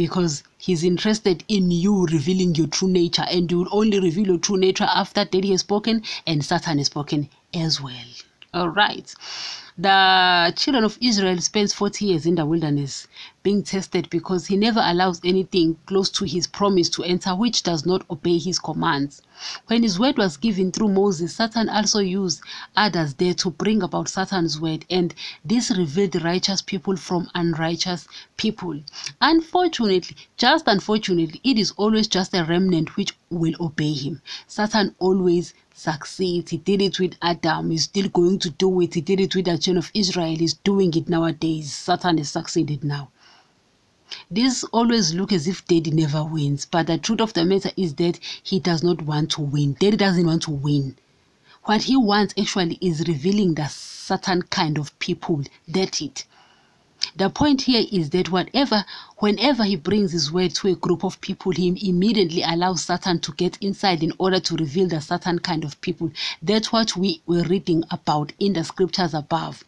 because 0.00 0.42
he's 0.56 0.82
interested 0.82 1.44
in 1.46 1.70
you 1.70 2.06
revealing 2.06 2.54
your 2.54 2.66
true 2.68 2.88
nature 2.88 3.26
and 3.30 3.50
you 3.50 3.58
will 3.58 3.68
only 3.70 4.00
reveal 4.00 4.28
your 4.28 4.38
true 4.38 4.56
nature 4.56 4.88
after 4.94 5.26
daddy 5.26 5.50
has 5.50 5.60
spoken 5.60 6.02
and 6.26 6.42
satan 6.42 6.78
has 6.78 6.86
spoken 6.86 7.28
as 7.52 7.82
well 7.82 8.10
all 8.52 8.68
right 8.68 9.14
the 9.78 10.52
children 10.56 10.84
of 10.84 10.98
Israel 11.00 11.38
spends 11.40 11.72
40 11.72 12.04
years 12.04 12.26
in 12.26 12.34
the 12.34 12.44
wilderness 12.44 13.08
being 13.42 13.62
tested 13.62 14.10
because 14.10 14.46
he 14.46 14.56
never 14.56 14.82
allows 14.84 15.22
anything 15.24 15.78
close 15.86 16.10
to 16.10 16.26
his 16.26 16.46
promise 16.46 16.90
to 16.90 17.02
enter 17.02 17.34
which 17.34 17.62
does 17.62 17.86
not 17.86 18.04
obey 18.10 18.36
his 18.36 18.58
commands. 18.58 19.22
When 19.68 19.82
his 19.82 19.98
word 19.98 20.18
was 20.18 20.36
given 20.36 20.70
through 20.70 20.90
Moses, 20.90 21.36
Satan 21.36 21.70
also 21.70 22.00
used 22.00 22.42
others 22.76 23.14
there 23.14 23.32
to 23.32 23.50
bring 23.50 23.82
about 23.82 24.10
Satan's 24.10 24.60
word, 24.60 24.84
and 24.90 25.14
this 25.42 25.70
revealed 25.70 26.22
righteous 26.22 26.60
people 26.60 26.96
from 26.98 27.30
unrighteous 27.34 28.06
people. 28.36 28.78
Unfortunately, 29.22 30.14
just 30.36 30.66
unfortunately, 30.68 31.40
it 31.42 31.58
is 31.58 31.70
always 31.78 32.06
just 32.06 32.34
a 32.34 32.44
remnant 32.44 32.98
which 32.98 33.14
will 33.30 33.54
obey 33.60 33.94
him. 33.94 34.20
Satan 34.46 34.94
always 34.98 35.54
succeeds. 35.80 36.50
He 36.50 36.58
did 36.58 36.82
it 36.82 37.00
with 37.00 37.14
Adam. 37.22 37.70
He's 37.70 37.84
still 37.84 38.08
going 38.08 38.38
to 38.40 38.50
do 38.50 38.80
it. 38.80 38.94
He 38.94 39.00
did 39.00 39.20
it 39.20 39.34
with 39.34 39.46
the 39.46 39.58
children 39.58 39.78
of 39.78 39.90
Israel. 39.94 40.36
He's 40.36 40.54
doing 40.54 40.92
it 40.94 41.08
nowadays. 41.08 41.72
Satan 41.72 42.18
has 42.18 42.30
succeeded 42.30 42.84
now. 42.84 43.08
This 44.30 44.64
always 44.64 45.14
look 45.14 45.32
as 45.32 45.46
if 45.46 45.64
Daddy 45.66 45.90
never 45.92 46.24
wins, 46.24 46.66
but 46.66 46.88
the 46.88 46.98
truth 46.98 47.20
of 47.20 47.32
the 47.32 47.44
matter 47.44 47.70
is 47.76 47.94
that 47.94 48.18
he 48.42 48.58
does 48.58 48.82
not 48.82 49.02
want 49.02 49.30
to 49.32 49.40
win. 49.40 49.76
Daddy 49.78 49.96
doesn't 49.96 50.26
want 50.26 50.42
to 50.42 50.50
win. 50.50 50.96
What 51.64 51.82
he 51.82 51.96
wants 51.96 52.34
actually 52.38 52.78
is 52.80 53.06
revealing 53.06 53.54
the 53.54 53.68
certain 53.68 54.42
kind 54.42 54.78
of 54.78 54.98
people. 54.98 55.44
That 55.68 56.02
it. 56.02 56.24
The 57.16 57.30
point 57.30 57.62
here 57.62 57.84
is 57.90 58.10
that 58.10 58.30
whatever, 58.30 58.84
whenever 59.18 59.64
he 59.64 59.76
brings 59.76 60.12
his 60.12 60.30
word 60.30 60.54
to 60.56 60.68
a 60.68 60.74
group 60.74 61.04
of 61.04 61.20
people, 61.20 61.52
he 61.52 61.88
immediately 61.88 62.42
allows 62.42 62.84
Satan 62.84 63.20
to 63.20 63.32
get 63.32 63.58
inside 63.60 64.02
in 64.02 64.12
order 64.18 64.40
to 64.40 64.56
reveal 64.56 64.88
the 64.88 65.00
certain 65.00 65.38
kind 65.38 65.64
of 65.64 65.80
people. 65.80 66.10
That's 66.42 66.72
what 66.72 66.96
we 66.96 67.22
were 67.26 67.42
reading 67.42 67.84
about 67.90 68.32
in 68.38 68.52
the 68.52 68.64
scriptures 68.64 69.14
above. 69.14 69.64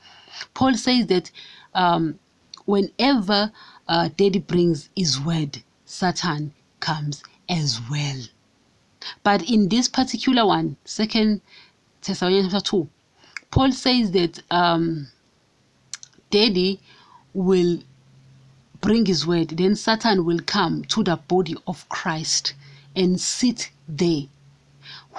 Paul 0.55 0.75
says 0.75 1.07
that 1.09 1.31
um, 1.75 2.19
whenever 2.65 3.53
uh, 3.89 4.09
Daddy 4.17 4.39
brings 4.39 4.89
his 4.97 5.21
word, 5.21 5.63
Satan 5.85 6.53
comes 6.81 7.23
as 7.49 7.81
well. 7.91 8.23
But 9.23 9.49
in 9.51 9.69
this 9.69 9.89
particular 9.89 10.47
one, 10.47 10.77
Second 10.85 11.41
Thessalonians 12.03 12.53
chapter 12.53 12.71
2, 12.71 12.89
Paul 13.51 13.73
says 13.73 14.11
that 14.13 14.43
um, 14.51 15.09
Daddy 16.31 16.81
will 17.35 17.79
bring 18.81 19.07
his 19.07 19.27
word, 19.27 19.49
then 19.49 19.77
Satan 19.77 20.25
will 20.25 20.41
come 20.41 20.85
to 20.87 21.03
the 21.03 21.17
body 21.17 21.55
of 21.67 21.89
Christ 21.89 22.55
and 22.95 23.21
sit 23.21 23.71
there. 23.89 24.23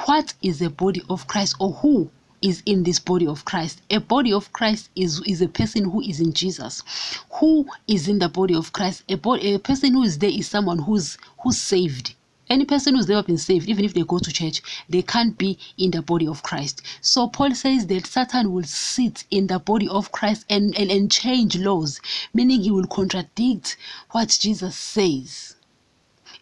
What 0.06 0.34
is 0.42 0.60
the 0.60 0.70
body 0.70 1.02
of 1.10 1.28
Christ 1.28 1.56
or 1.60 1.72
who 1.72 2.12
is 2.42 2.62
in 2.66 2.84
this 2.84 3.00
body 3.00 3.26
of 3.26 3.46
Christ? 3.46 3.82
A 3.90 4.00
body 4.00 4.34
of 4.34 4.52
Christ 4.52 4.90
is, 4.96 5.22
is 5.26 5.42
a 5.42 5.48
person 5.48 5.86
who 5.86 6.02
is 6.02 6.20
in 6.20 6.34
Jesus. 6.34 6.84
Who 7.40 7.68
is 7.88 8.08
in 8.08 8.20
the 8.20 8.30
body 8.30 8.54
of 8.54 8.74
Christ? 8.74 9.04
A, 9.10 9.14
a 9.14 9.60
person 9.60 9.94
who 9.94 10.04
is 10.04 10.20
there 10.20 10.30
is 10.30 10.48
someone 10.48 10.80
who's 10.80 11.18
who's 11.42 11.58
saved 11.58 12.16
any 12.54 12.66
person 12.66 12.94
who's 12.94 13.10
never 13.10 13.24
been 13.24 13.40
saved, 13.40 13.68
even 13.68 13.84
if 13.84 13.96
they 13.96 14.04
go 14.04 14.20
to 14.20 14.32
church, 14.32 14.62
they 14.88 15.02
can't 15.02 15.38
be 15.40 15.58
in 15.76 15.90
the 15.90 16.04
body 16.04 16.28
of 16.28 16.44
Christ. 16.44 16.84
So 17.02 17.28
Paul 17.28 17.56
says 17.56 17.88
that 17.88 18.06
Satan 18.06 18.54
will 18.54 18.64
sit 18.64 19.24
in 19.32 19.48
the 19.48 19.58
body 19.58 19.88
of 19.88 20.12
Christ 20.12 20.46
and, 20.50 20.78
and, 20.78 20.92
and 20.92 21.12
change 21.12 21.58
laws, 21.58 22.00
meaning 22.32 22.62
he 22.62 22.70
will 22.70 22.86
contradict 22.86 23.76
what 24.12 24.38
Jesus 24.40 24.76
says. 24.76 25.56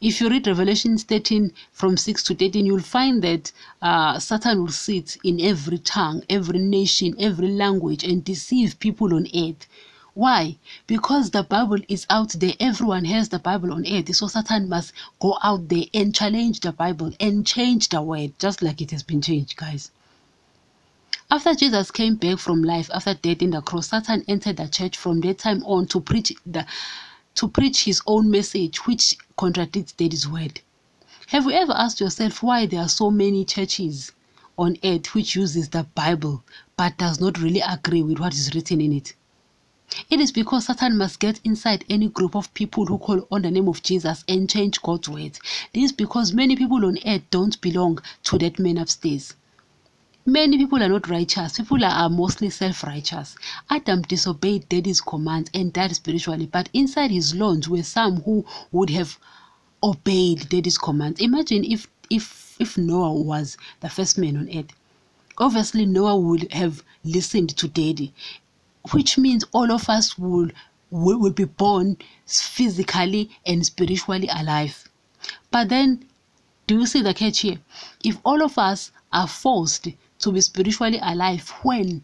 If 0.01 0.19
you 0.19 0.29
read 0.29 0.47
Revelation 0.47 0.97
13 0.97 1.53
from 1.71 1.95
6 1.95 2.23
to 2.23 2.35
13, 2.35 2.65
you'll 2.65 2.81
find 2.81 3.21
that 3.21 3.53
uh, 3.81 4.19
Satan 4.19 4.63
will 4.63 4.71
sit 4.71 5.17
in 5.23 5.39
every 5.39 5.77
tongue, 5.77 6.23
every 6.29 6.59
nation, 6.59 7.15
every 7.19 7.47
language, 7.47 8.03
and 8.03 8.21
deceive 8.21 8.79
people 8.79 9.13
on 9.13 9.27
earth 9.33 9.65
why? 10.13 10.57
Because 10.87 11.31
the 11.31 11.43
Bible 11.43 11.79
is 11.87 12.05
out 12.09 12.31
there. 12.31 12.53
Everyone 12.59 13.05
has 13.05 13.29
the 13.29 13.39
Bible 13.39 13.71
on 13.71 13.87
earth. 13.87 14.13
So 14.13 14.27
Satan 14.27 14.67
must 14.67 14.91
go 15.21 15.37
out 15.41 15.69
there 15.69 15.85
and 15.93 16.13
challenge 16.13 16.59
the 16.59 16.73
Bible 16.73 17.13
and 17.19 17.47
change 17.47 17.87
the 17.87 18.01
word, 18.01 18.37
just 18.37 18.61
like 18.61 18.81
it 18.81 18.91
has 18.91 19.03
been 19.03 19.21
changed, 19.21 19.55
guys. 19.55 19.89
After 21.29 21.55
Jesus 21.55 21.91
came 21.91 22.15
back 22.15 22.39
from 22.39 22.61
life 22.61 22.89
after 22.93 23.13
death 23.13 23.41
in 23.41 23.51
the 23.51 23.61
cross, 23.61 23.87
Satan 23.87 24.25
entered 24.27 24.57
the 24.57 24.67
church 24.67 24.97
from 24.97 25.21
that 25.21 25.37
time 25.37 25.63
on 25.63 25.87
to 25.87 26.01
preach 26.01 26.33
the 26.45 26.65
to 27.35 27.47
preach 27.47 27.85
his 27.85 28.01
own 28.05 28.29
message, 28.29 28.85
which 28.85 29.15
contradicts 29.37 29.93
Daddy's 29.93 30.27
word. 30.27 30.59
Have 31.27 31.45
you 31.45 31.51
ever 31.51 31.71
asked 31.71 32.01
yourself 32.01 32.43
why 32.43 32.65
there 32.65 32.81
are 32.81 32.89
so 32.89 33.09
many 33.09 33.45
churches 33.45 34.11
on 34.57 34.75
earth 34.83 35.15
which 35.15 35.37
uses 35.37 35.69
the 35.69 35.83
Bible 35.95 36.43
but 36.75 36.97
does 36.97 37.21
not 37.21 37.39
really 37.39 37.61
agree 37.61 38.03
with 38.03 38.19
what 38.19 38.33
is 38.33 38.53
written 38.53 38.81
in 38.81 38.91
it? 38.91 39.13
It 40.09 40.19
is 40.19 40.31
because 40.31 40.67
Satan 40.67 40.97
must 40.97 41.19
get 41.19 41.39
inside 41.43 41.83
any 41.89 42.07
group 42.07 42.35
of 42.35 42.53
people 42.53 42.85
who 42.85 42.97
call 42.97 43.27
on 43.29 43.41
the 43.41 43.51
name 43.51 43.67
of 43.67 43.83
Jesus 43.83 44.23
and 44.27 44.49
change 44.49 44.81
God's 44.81 45.09
words. 45.09 45.39
This 45.73 45.85
is 45.85 45.91
because 45.91 46.33
many 46.33 46.55
people 46.55 46.85
on 46.85 46.97
earth 47.05 47.23
don't 47.29 47.59
belong 47.59 47.99
to 48.23 48.37
that 48.37 48.57
man 48.57 48.77
upstairs. 48.77 49.35
Many 50.25 50.57
people 50.57 50.81
are 50.81 50.87
not 50.87 51.09
righteous. 51.09 51.57
People 51.57 51.83
are 51.83 52.09
mostly 52.09 52.49
self 52.49 52.83
righteous. 52.83 53.35
Adam 53.69 54.01
disobeyed 54.03 54.69
daddy's 54.69 55.01
commands 55.01 55.49
and 55.53 55.73
died 55.73 55.95
spiritually, 55.95 56.45
but 56.45 56.69
inside 56.73 57.11
his 57.11 57.35
loins 57.35 57.67
were 57.67 57.83
some 57.83 58.21
who 58.21 58.45
would 58.71 58.91
have 58.91 59.17
obeyed 59.83 60.47
daddy's 60.47 60.77
commands. 60.77 61.19
Imagine 61.19 61.65
if, 61.65 61.87
if, 62.09 62.55
if 62.59 62.77
Noah 62.77 63.13
was 63.13 63.57
the 63.81 63.89
first 63.89 64.17
man 64.17 64.37
on 64.37 64.49
earth. 64.55 64.71
Obviously, 65.37 65.85
Noah 65.85 66.17
would 66.17 66.51
have 66.53 66.83
listened 67.03 67.49
to 67.57 67.67
daddy 67.67 68.13
which 68.91 69.17
means 69.17 69.43
all 69.51 69.71
of 69.71 69.89
us 69.89 70.17
will, 70.17 70.49
will, 70.89 71.19
will 71.19 71.31
be 71.31 71.45
born 71.45 71.97
physically 72.25 73.29
and 73.45 73.65
spiritually 73.65 74.27
alive. 74.27 74.89
But 75.51 75.69
then, 75.69 76.05
do 76.67 76.79
you 76.79 76.85
see 76.85 77.01
the 77.01 77.13
catch 77.13 77.39
here? 77.39 77.59
If 78.03 78.17
all 78.25 78.41
of 78.41 78.57
us 78.57 78.91
are 79.13 79.27
forced 79.27 79.87
to 80.19 80.31
be 80.31 80.41
spiritually 80.41 80.99
alive 81.01 81.49
when 81.63 82.03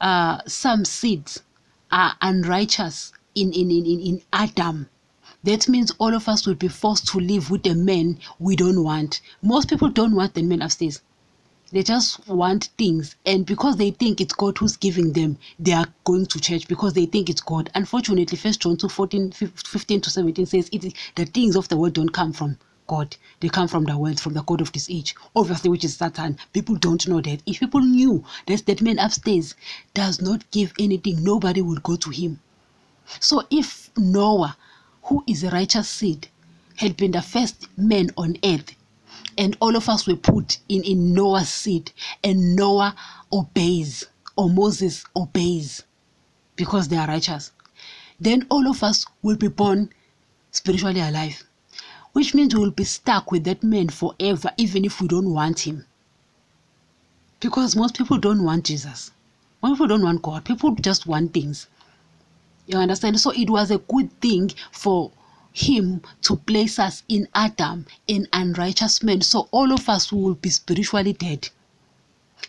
uh, 0.00 0.40
some 0.46 0.84
seeds 0.84 1.42
are 1.90 2.16
unrighteous 2.20 3.12
in, 3.34 3.52
in, 3.52 3.70
in, 3.70 3.84
in 3.84 4.22
Adam, 4.32 4.88
that 5.44 5.68
means 5.68 5.92
all 5.98 6.14
of 6.14 6.28
us 6.28 6.46
will 6.46 6.54
be 6.54 6.68
forced 6.68 7.06
to 7.08 7.18
live 7.18 7.50
with 7.50 7.62
the 7.62 7.74
men 7.74 8.18
we 8.38 8.56
don't 8.56 8.82
want. 8.82 9.20
Most 9.42 9.68
people 9.68 9.88
don't 9.88 10.14
want 10.14 10.34
the 10.34 10.42
man 10.42 10.62
upstairs. 10.62 11.00
They 11.72 11.82
just 11.82 12.26
want 12.28 12.66
things, 12.78 13.16
and 13.26 13.44
because 13.44 13.76
they 13.76 13.90
think 13.90 14.20
it's 14.20 14.32
God 14.32 14.56
who's 14.58 14.76
giving 14.78 15.12
them, 15.12 15.38
they 15.58 15.72
are 15.72 15.86
going 16.04 16.26
to 16.26 16.40
church 16.40 16.66
because 16.66 16.94
they 16.94 17.06
think 17.06 17.28
it's 17.28 17.42
God. 17.42 17.70
Unfortunately, 17.74 18.38
First 18.38 18.62
John 18.62 18.78
2 18.78 18.88
14, 18.88 19.32
15 19.32 20.00
to 20.00 20.10
17 20.10 20.46
says 20.46 20.70
it, 20.72 20.94
the 21.16 21.26
things 21.26 21.56
of 21.56 21.68
the 21.68 21.76
world 21.76 21.92
don't 21.94 22.08
come 22.12 22.32
from 22.32 22.58
God. 22.86 23.16
They 23.40 23.50
come 23.50 23.68
from 23.68 23.84
the 23.84 23.98
world, 23.98 24.18
from 24.18 24.34
the 24.34 24.42
God 24.44 24.62
of 24.62 24.72
this 24.72 24.88
age, 24.90 25.14
obviously, 25.36 25.70
which 25.70 25.84
is 25.84 25.96
Satan. 25.96 26.38
People 26.54 26.76
don't 26.76 27.06
know 27.06 27.20
that. 27.20 27.42
If 27.46 27.60
people 27.60 27.80
knew 27.80 28.24
that 28.46 28.64
that 28.66 28.80
man 28.82 28.98
upstairs 28.98 29.54
does 29.94 30.22
not 30.22 30.50
give 30.52 30.72
anything, 30.78 31.22
nobody 31.22 31.60
would 31.60 31.82
go 31.82 31.96
to 31.96 32.10
him. 32.10 32.40
So 33.20 33.42
if 33.50 33.90
Noah, 33.96 34.56
who 35.04 35.24
is 35.26 35.44
a 35.44 35.50
righteous 35.50 35.88
seed, 35.88 36.28
had 36.76 36.96
been 36.96 37.12
the 37.12 37.22
first 37.22 37.68
man 37.78 38.10
on 38.16 38.36
earth, 38.44 38.74
and 39.38 39.56
all 39.60 39.76
of 39.76 39.88
us 39.88 40.06
were 40.06 40.16
put 40.16 40.58
in, 40.68 40.82
in 40.82 41.14
Noah's 41.14 41.48
seat, 41.48 41.92
and 42.24 42.56
Noah 42.56 42.94
obeys, 43.32 44.04
or 44.36 44.50
Moses 44.50 45.04
obeys, 45.16 45.84
because 46.56 46.88
they 46.88 46.96
are 46.96 47.06
righteous. 47.06 47.52
Then 48.20 48.46
all 48.50 48.68
of 48.68 48.82
us 48.82 49.06
will 49.22 49.36
be 49.36 49.46
born 49.46 49.90
spiritually 50.50 51.00
alive, 51.00 51.44
which 52.12 52.34
means 52.34 52.52
we 52.54 52.60
will 52.60 52.72
be 52.72 52.84
stuck 52.84 53.30
with 53.30 53.44
that 53.44 53.62
man 53.62 53.88
forever, 53.88 54.50
even 54.56 54.84
if 54.84 55.00
we 55.00 55.06
don't 55.06 55.32
want 55.32 55.60
him. 55.60 55.86
Because 57.38 57.76
most 57.76 57.96
people 57.96 58.18
don't 58.18 58.42
want 58.42 58.64
Jesus. 58.64 59.12
Most 59.62 59.74
people 59.74 59.86
don't 59.86 60.02
want 60.02 60.22
God. 60.22 60.44
People 60.44 60.74
just 60.74 61.06
want 61.06 61.32
things. 61.32 61.68
You 62.66 62.78
understand? 62.78 63.20
So 63.20 63.30
it 63.30 63.48
was 63.48 63.70
a 63.70 63.78
good 63.78 64.10
thing 64.20 64.50
for 64.72 65.12
him 65.52 66.02
to 66.22 66.36
place 66.36 66.78
us 66.78 67.02
in 67.08 67.28
Adam, 67.34 67.86
in 68.06 68.28
unrighteous 68.32 69.02
men. 69.02 69.20
So 69.20 69.48
all 69.50 69.72
of 69.72 69.88
us 69.88 70.12
will 70.12 70.34
be 70.34 70.50
spiritually 70.50 71.12
dead. 71.12 71.48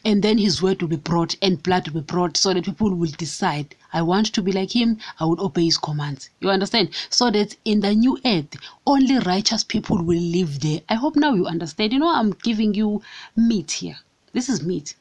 And 0.05 0.23
then 0.23 0.37
his 0.37 0.61
word 0.61 0.81
will 0.81 0.89
be 0.89 0.95
brought 0.95 1.35
and 1.41 1.61
blood 1.61 1.89
will 1.89 2.01
be 2.01 2.05
brought 2.05 2.37
so 2.37 2.53
that 2.53 2.63
people 2.63 2.93
will 2.93 3.11
decide, 3.17 3.75
I 3.91 4.01
want 4.01 4.27
to 4.33 4.41
be 4.41 4.51
like 4.51 4.75
him, 4.75 4.99
I 5.19 5.25
will 5.25 5.43
obey 5.43 5.65
his 5.65 5.77
commands. 5.77 6.29
You 6.39 6.49
understand? 6.49 6.89
So 7.09 7.29
that 7.31 7.55
in 7.65 7.81
the 7.81 7.93
new 7.95 8.17
earth, 8.23 8.55
only 8.85 9.19
righteous 9.19 9.63
people 9.63 10.03
will 10.03 10.21
live 10.21 10.59
there. 10.61 10.81
I 10.87 10.95
hope 10.95 11.15
now 11.15 11.33
you 11.33 11.47
understand. 11.47 11.91
You 11.91 11.99
know, 11.99 12.13
I'm 12.13 12.31
giving 12.31 12.73
you 12.73 13.01
meat 13.35 13.71
here. 13.71 13.97
This 14.31 14.47
is 14.47 14.63
meat. 14.63 14.95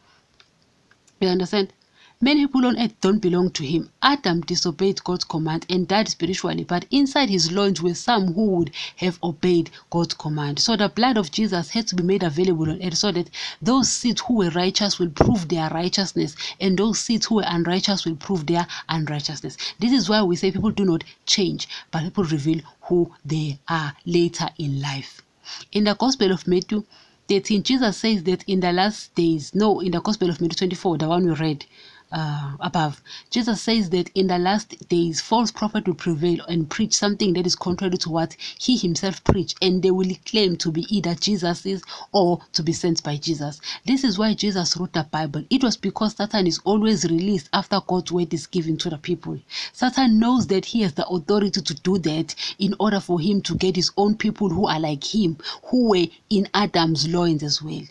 You 1.21 1.29
understand? 1.29 1.73
Many 2.21 2.49
people 2.49 2.67
on 2.67 2.77
earth 2.77 3.01
don't 3.01 3.21
belong 3.21 3.51
to 3.53 3.65
him. 3.65 3.91
Adam 4.03 4.41
disobeyed 4.41 5.05
God's 5.05 5.23
command 5.23 5.65
and 5.71 5.87
died 5.87 6.09
spiritually, 6.09 6.65
but 6.65 6.85
inside 6.91 7.31
his 7.31 7.53
loins 7.53 7.81
were 7.81 7.95
some 7.95 8.35
who 8.35 8.47
would 8.57 8.73
have 8.97 9.21
obeyed 9.23 9.71
God's 9.89 10.15
command. 10.15 10.59
So 10.59 10.75
the 10.77 10.89
blood 10.89 11.17
of 11.17 11.31
Jesus 11.31 11.71
had 11.71 11.87
to 11.87 11.95
be 11.95 12.03
made 12.03 12.25
available 12.25 12.71
on 12.71 12.83
earth 12.83 12.97
so 12.97 13.13
that 13.13 13.31
those 13.63 13.89
seeds 13.89 14.21
who 14.23 14.35
were 14.35 14.51
righteous 14.51 14.99
will 14.99 15.11
prove 15.11 15.49
their 15.49 15.71
righteousness, 15.71 16.35
and 16.61 16.77
those 16.77 16.99
seeds 16.99 17.27
who 17.27 17.37
were 17.37 17.45
unrighteous 17.47 18.05
will 18.05 18.17
prove 18.17 18.47
their 18.49 18.67
unrighteousness. 18.89 19.57
This 19.79 19.93
is 19.93 20.09
why 20.09 20.21
we 20.25 20.35
say 20.35 20.51
people 20.51 20.73
do 20.73 20.85
not 20.85 21.05
change, 21.25 21.69
but 21.93 22.03
people 22.03 22.25
reveal 22.25 22.63
who 22.81 23.13
they 23.25 23.61
are 23.69 23.95
later 24.05 24.49
in 24.59 24.83
life. 24.83 25.23
In 25.71 25.85
the 25.85 25.95
Gospel 25.95 26.33
of 26.33 26.49
Matthew 26.49 26.83
13, 27.29 27.63
Jesus 27.63 27.99
says 27.99 28.25
that 28.25 28.43
in 28.49 28.59
the 28.59 28.73
last 28.73 29.15
days, 29.15 29.55
no, 29.55 29.79
in 29.79 29.93
the 29.93 30.01
Gospel 30.01 30.31
of 30.31 30.41
Matthew 30.41 30.57
24, 30.57 30.99
the 30.99 31.09
one 31.09 31.25
we 31.25 31.33
read, 31.35 31.65
uh, 32.13 32.57
above. 32.61 33.03
Jesus 33.31 33.63
says 33.63 33.91
that 33.91 34.11
in 34.15 34.29
the 34.29 34.39
last 34.39 34.89
days, 34.89 35.21
false 35.21 35.51
prophet 35.51 35.87
will 35.87 35.95
prevail 35.95 36.45
and 36.47 36.71
preach 36.71 36.95
something 36.95 37.33
that 37.35 37.47
is 37.47 37.55
contrary 37.55 37.97
to 37.99 38.11
what 38.11 38.35
he 38.59 38.77
himself 38.77 39.23
preached, 39.25 39.57
and 39.61 39.83
they 39.83 39.91
will 39.91 40.11
claim 40.25 40.57
to 40.57 40.71
be 40.71 40.87
either 40.95 41.15
Jesus 41.15 41.67
is 41.67 41.83
or 42.13 42.41
to 42.53 42.63
be 42.63 42.73
sent 42.73 43.03
by 43.03 43.17
Jesus. 43.17 43.61
This 43.85 44.05
is 44.05 44.19
why 44.19 44.35
Jesus 44.35 44.77
wrote 44.77 44.93
the 44.93 45.05
Bible. 45.05 45.45
It 45.51 45.63
was 45.63 45.77
because 45.77 46.17
Satan 46.17 46.47
is 46.47 46.61
always 46.65 47.05
released 47.05 47.49
after 47.53 47.81
God's 47.87 48.13
word 48.13 48.33
is 48.33 48.47
given 48.47 48.77
to 48.79 48.91
the 48.91 48.99
people. 48.99 49.39
Satan 49.73 50.19
knows 50.19 50.47
that 50.49 50.67
he 50.67 50.83
has 50.83 50.95
the 50.95 51.07
authority 51.07 51.61
to 51.61 51.75
do 51.75 51.99
that 51.99 52.35
in 52.59 52.75
order 52.81 53.01
for 53.01 53.21
him 53.21 53.43
to 53.43 53.55
get 53.55 53.77
his 53.77 53.91
own 53.97 54.17
people 54.17 54.49
who 54.49 54.67
are 54.67 54.81
like 54.81 55.15
him, 55.15 55.37
who 55.65 55.91
were 55.91 56.07
in 56.31 56.49
Adam's 56.55 57.07
loins 57.09 57.43
as 57.43 57.63
well. 57.63 57.83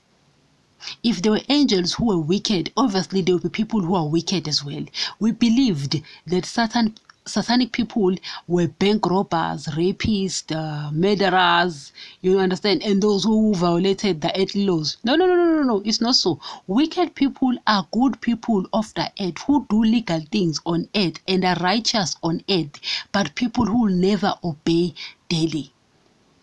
If 1.04 1.22
there 1.22 1.32
were 1.32 1.42
angels 1.50 1.94
who 1.94 2.06
were 2.06 2.20
wicked, 2.20 2.72
obviously 2.78 3.22
there 3.22 3.36
will 3.36 3.42
be 3.42 3.50
people 3.50 3.82
who 3.82 3.96
are 3.96 4.08
wicked 4.08 4.48
as 4.48 4.64
well. 4.64 4.86
We 5.20 5.32
believed 5.32 6.02
that 6.26 6.46
Satan 6.46 6.96
satanic 7.28 7.72
people 7.74 8.16
were 8.48 8.68
bank 8.68 9.06
robbers, 9.06 9.68
rapists, 9.68 10.56
uh, 10.56 10.90
murderers, 10.92 11.92
you 12.22 12.40
understand, 12.40 12.82
and 12.84 13.02
those 13.02 13.26
who 13.26 13.54
violated 13.54 14.22
the 14.22 14.40
earthly 14.40 14.66
laws. 14.66 14.98
No, 15.04 15.16
no, 15.16 15.26
no, 15.26 15.36
no, 15.36 15.56
no, 15.58 15.64
no, 15.64 15.82
it's 15.86 16.02
not 16.02 16.16
so. 16.16 16.40
Wicked 16.68 17.16
people 17.16 17.58
are 17.68 17.88
good 17.92 18.22
people 18.22 18.66
of 18.74 18.94
the 18.94 19.12
earth 19.20 19.40
who 19.46 19.66
do 19.70 19.84
legal 19.84 20.22
things 20.32 20.62
on 20.66 20.88
earth 20.96 21.20
and 21.28 21.44
are 21.44 21.58
righteous 21.62 22.16
on 22.24 22.42
earth, 22.50 22.80
but 23.12 23.36
people 23.36 23.66
who 23.66 23.90
never 23.90 24.34
obey 24.44 24.94
daily. 25.28 25.74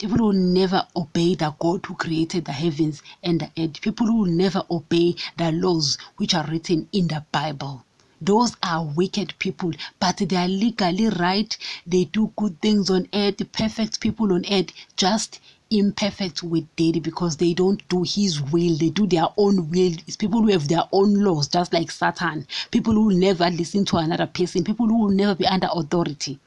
People 0.05 0.19
who 0.19 0.33
never 0.35 0.87
obey 0.95 1.35
the 1.35 1.55
God 1.59 1.87
who 1.87 1.95
created 1.95 2.45
the 2.45 2.53
heavens 2.53 3.03
and 3.23 3.41
the 3.41 3.51
earth. 3.57 3.81
People 3.81 4.07
who 4.07 4.27
never 4.27 4.63
obey 4.71 5.15
the 5.39 5.51
laws 5.51 5.97
which 6.19 6.35
are 6.35 6.47
written 6.47 6.87
in 6.93 7.09
the 7.09 7.25
Bible. 7.33 7.87
Those 8.21 8.55
are 8.63 8.85
wicked 8.85 9.33
people, 9.39 9.73
but 9.99 10.19
they 10.19 10.37
are 10.37 10.47
legally 10.47 11.09
right. 11.09 11.57
They 11.87 12.05
do 12.05 12.31
good 12.37 12.61
things 12.61 12.91
on 12.91 13.09
earth, 13.15 13.51
perfect 13.53 14.01
people 14.01 14.35
on 14.35 14.45
earth, 14.53 14.73
just 14.95 15.41
imperfect 15.71 16.43
with 16.43 16.67
daddy 16.77 17.01
because 17.01 17.39
they 17.39 17.55
don't 17.55 17.89
do 17.89 18.03
his 18.03 18.43
will 18.43 18.77
they 18.77 18.91
do 18.91 19.07
their 19.07 19.27
own 19.39 19.71
will 19.71 19.93
it's 20.07 20.17
people 20.17 20.43
who 20.43 20.49
have 20.49 20.69
their 20.69 20.85
own 20.93 21.15
laws 21.15 21.49
just 21.49 21.73
like 21.73 21.91
satan 21.91 22.47
people 22.71 22.93
who 22.93 23.13
never 23.19 23.49
listen 23.49 23.85
to 23.85 23.97
another 23.97 24.27
person 24.27 24.63
people 24.63 24.87
who 24.87 25.01
will 25.01 25.11
never 25.11 25.35
be 25.35 25.47
under 25.47 25.69
authority 25.73 26.39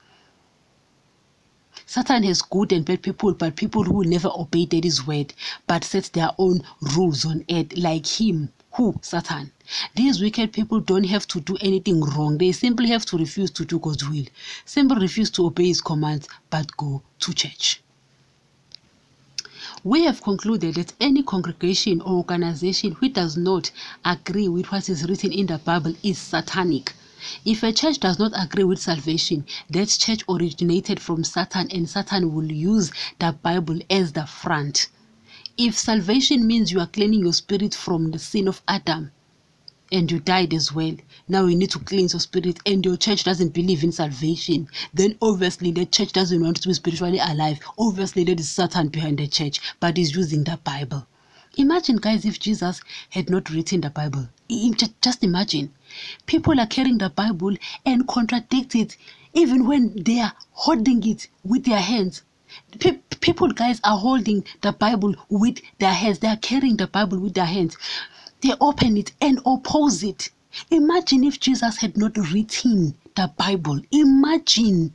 Satan 1.90 2.24
has 2.24 2.42
good 2.42 2.74
and 2.74 2.84
bad 2.84 3.02
people, 3.02 3.34
but 3.34 3.56
people 3.56 3.84
who 3.86 4.04
never 4.04 4.30
obey 4.36 4.66
daddy's 4.66 5.08
word, 5.08 5.34
but 5.68 5.86
set 5.86 6.12
their 6.12 6.32
own 6.38 6.62
rules 6.82 7.24
on 7.24 7.46
earth, 7.50 7.78
like 7.78 8.06
him. 8.06 8.50
Who? 8.74 9.00
Satan. 9.02 9.54
These 9.96 10.20
wicked 10.20 10.52
people 10.52 10.82
don't 10.82 11.06
have 11.06 11.26
to 11.30 11.40
do 11.40 11.56
anything 11.62 12.02
wrong. 12.02 12.38
They 12.40 12.52
simply 12.52 12.90
have 12.90 13.06
to 13.06 13.18
refuse 13.18 13.52
to 13.52 13.64
do 13.64 13.80
God's 13.80 14.08
will. 14.08 14.26
Simply 14.66 15.00
refuse 15.00 15.30
to 15.32 15.46
obey 15.46 15.68
his 15.68 15.80
commands, 15.80 16.28
but 16.50 16.76
go 16.76 17.04
to 17.22 17.34
church. 17.34 17.82
We 19.86 20.04
have 20.04 20.22
concluded 20.22 20.76
that 20.76 20.92
any 21.00 21.24
congregation 21.24 22.02
or 22.02 22.16
organization 22.18 22.92
which 23.00 23.14
does 23.14 23.38
not 23.38 23.72
agree 24.04 24.50
with 24.50 24.74
what 24.74 24.90
is 24.90 25.08
written 25.08 25.32
in 25.32 25.46
the 25.48 25.58
Bible 25.58 25.96
is 26.04 26.18
satanic. 26.18 26.94
If 27.46 27.64
a 27.64 27.74
church 27.74 28.00
does 28.00 28.20
not 28.20 28.32
agree 28.36 28.64
with 28.64 28.82
salvation, 28.82 29.46
that 29.70 29.88
church 29.88 30.24
originated 30.30 31.00
from 31.00 31.24
Satan 31.24 31.70
and 31.72 31.90
Satan 31.90 32.34
will 32.34 32.52
use 32.52 32.92
the 33.20 33.32
Bible 33.32 33.80
as 33.90 34.14
the 34.14 34.26
front. 34.26 34.90
If 35.58 35.78
salvation 35.78 36.46
means 36.46 36.72
you 36.72 36.80
are 36.80 36.88
cleaning 36.88 37.22
your 37.22 37.34
spirit 37.34 37.74
from 37.74 38.12
the 38.12 38.20
sin 38.20 38.48
of 38.48 38.62
Adam, 38.68 39.12
and 39.92 40.12
you 40.12 40.20
died 40.20 40.54
as 40.54 40.74
well. 40.74 40.96
Now 41.28 41.46
you 41.46 41.56
need 41.56 41.72
to 41.72 41.80
cleanse 41.80 42.14
your 42.14 42.20
spirit, 42.20 42.60
and 42.66 42.84
your 42.86 42.98
church 42.98 43.24
doesn't 43.24 43.54
believe 43.54 43.84
in 43.84 43.92
salvation. 43.92 44.68
Then 44.94 45.18
obviously 45.22 45.72
the 45.72 45.86
church 45.86 46.12
doesn't 46.12 46.42
want 46.42 46.62
to 46.62 46.68
be 46.68 46.74
spiritually 46.74 47.20
alive. 47.20 47.60
Obviously 47.78 48.24
there 48.24 48.36
is 48.38 48.50
Satan 48.50 48.90
behind 48.90 49.20
the 49.20 49.28
church, 49.28 49.60
but 49.80 49.98
is 49.98 50.16
using 50.16 50.44
the 50.44 50.60
Bible. 50.64 51.08
Imagine, 51.56 51.98
guys, 51.98 52.26
if 52.26 52.40
Jesus 52.40 52.82
had 53.10 53.30
not 53.30 53.50
written 53.50 53.82
the 53.82 53.90
Bible. 53.90 54.28
Just 55.02 55.24
imagine. 55.24 55.74
People 56.26 56.60
are 56.60 56.68
carrying 56.68 56.98
the 56.98 57.10
Bible 57.10 57.56
and 57.86 58.08
contradict 58.08 58.76
it, 58.76 58.98
even 59.34 59.66
when 59.66 60.04
they 60.04 60.20
are 60.20 60.34
holding 60.52 61.08
it 61.08 61.28
with 61.44 61.66
their 61.66 61.80
hands. 61.80 62.24
People, 63.20 63.50
guys, 63.50 63.80
are 63.84 63.98
holding 63.98 64.46
the 64.62 64.72
Bible 64.72 65.16
with 65.30 65.60
their 65.80 65.94
hands. 65.94 66.20
They 66.20 66.28
are 66.30 66.38
carrying 66.38 66.78
the 66.78 66.88
Bible 66.88 67.20
with 67.20 67.34
their 67.34 67.46
hands 67.46 67.78
they 68.42 68.54
open 68.62 68.98
it 68.98 69.12
and 69.20 69.40
oppose 69.46 70.04
it. 70.04 70.30
Imagine 70.70 71.24
if 71.24 71.40
Jesus 71.40 71.78
had 71.78 71.98
not 71.98 72.16
written 72.32 72.96
the 73.16 73.32
Bible. 73.36 73.80
Imagine. 73.92 74.94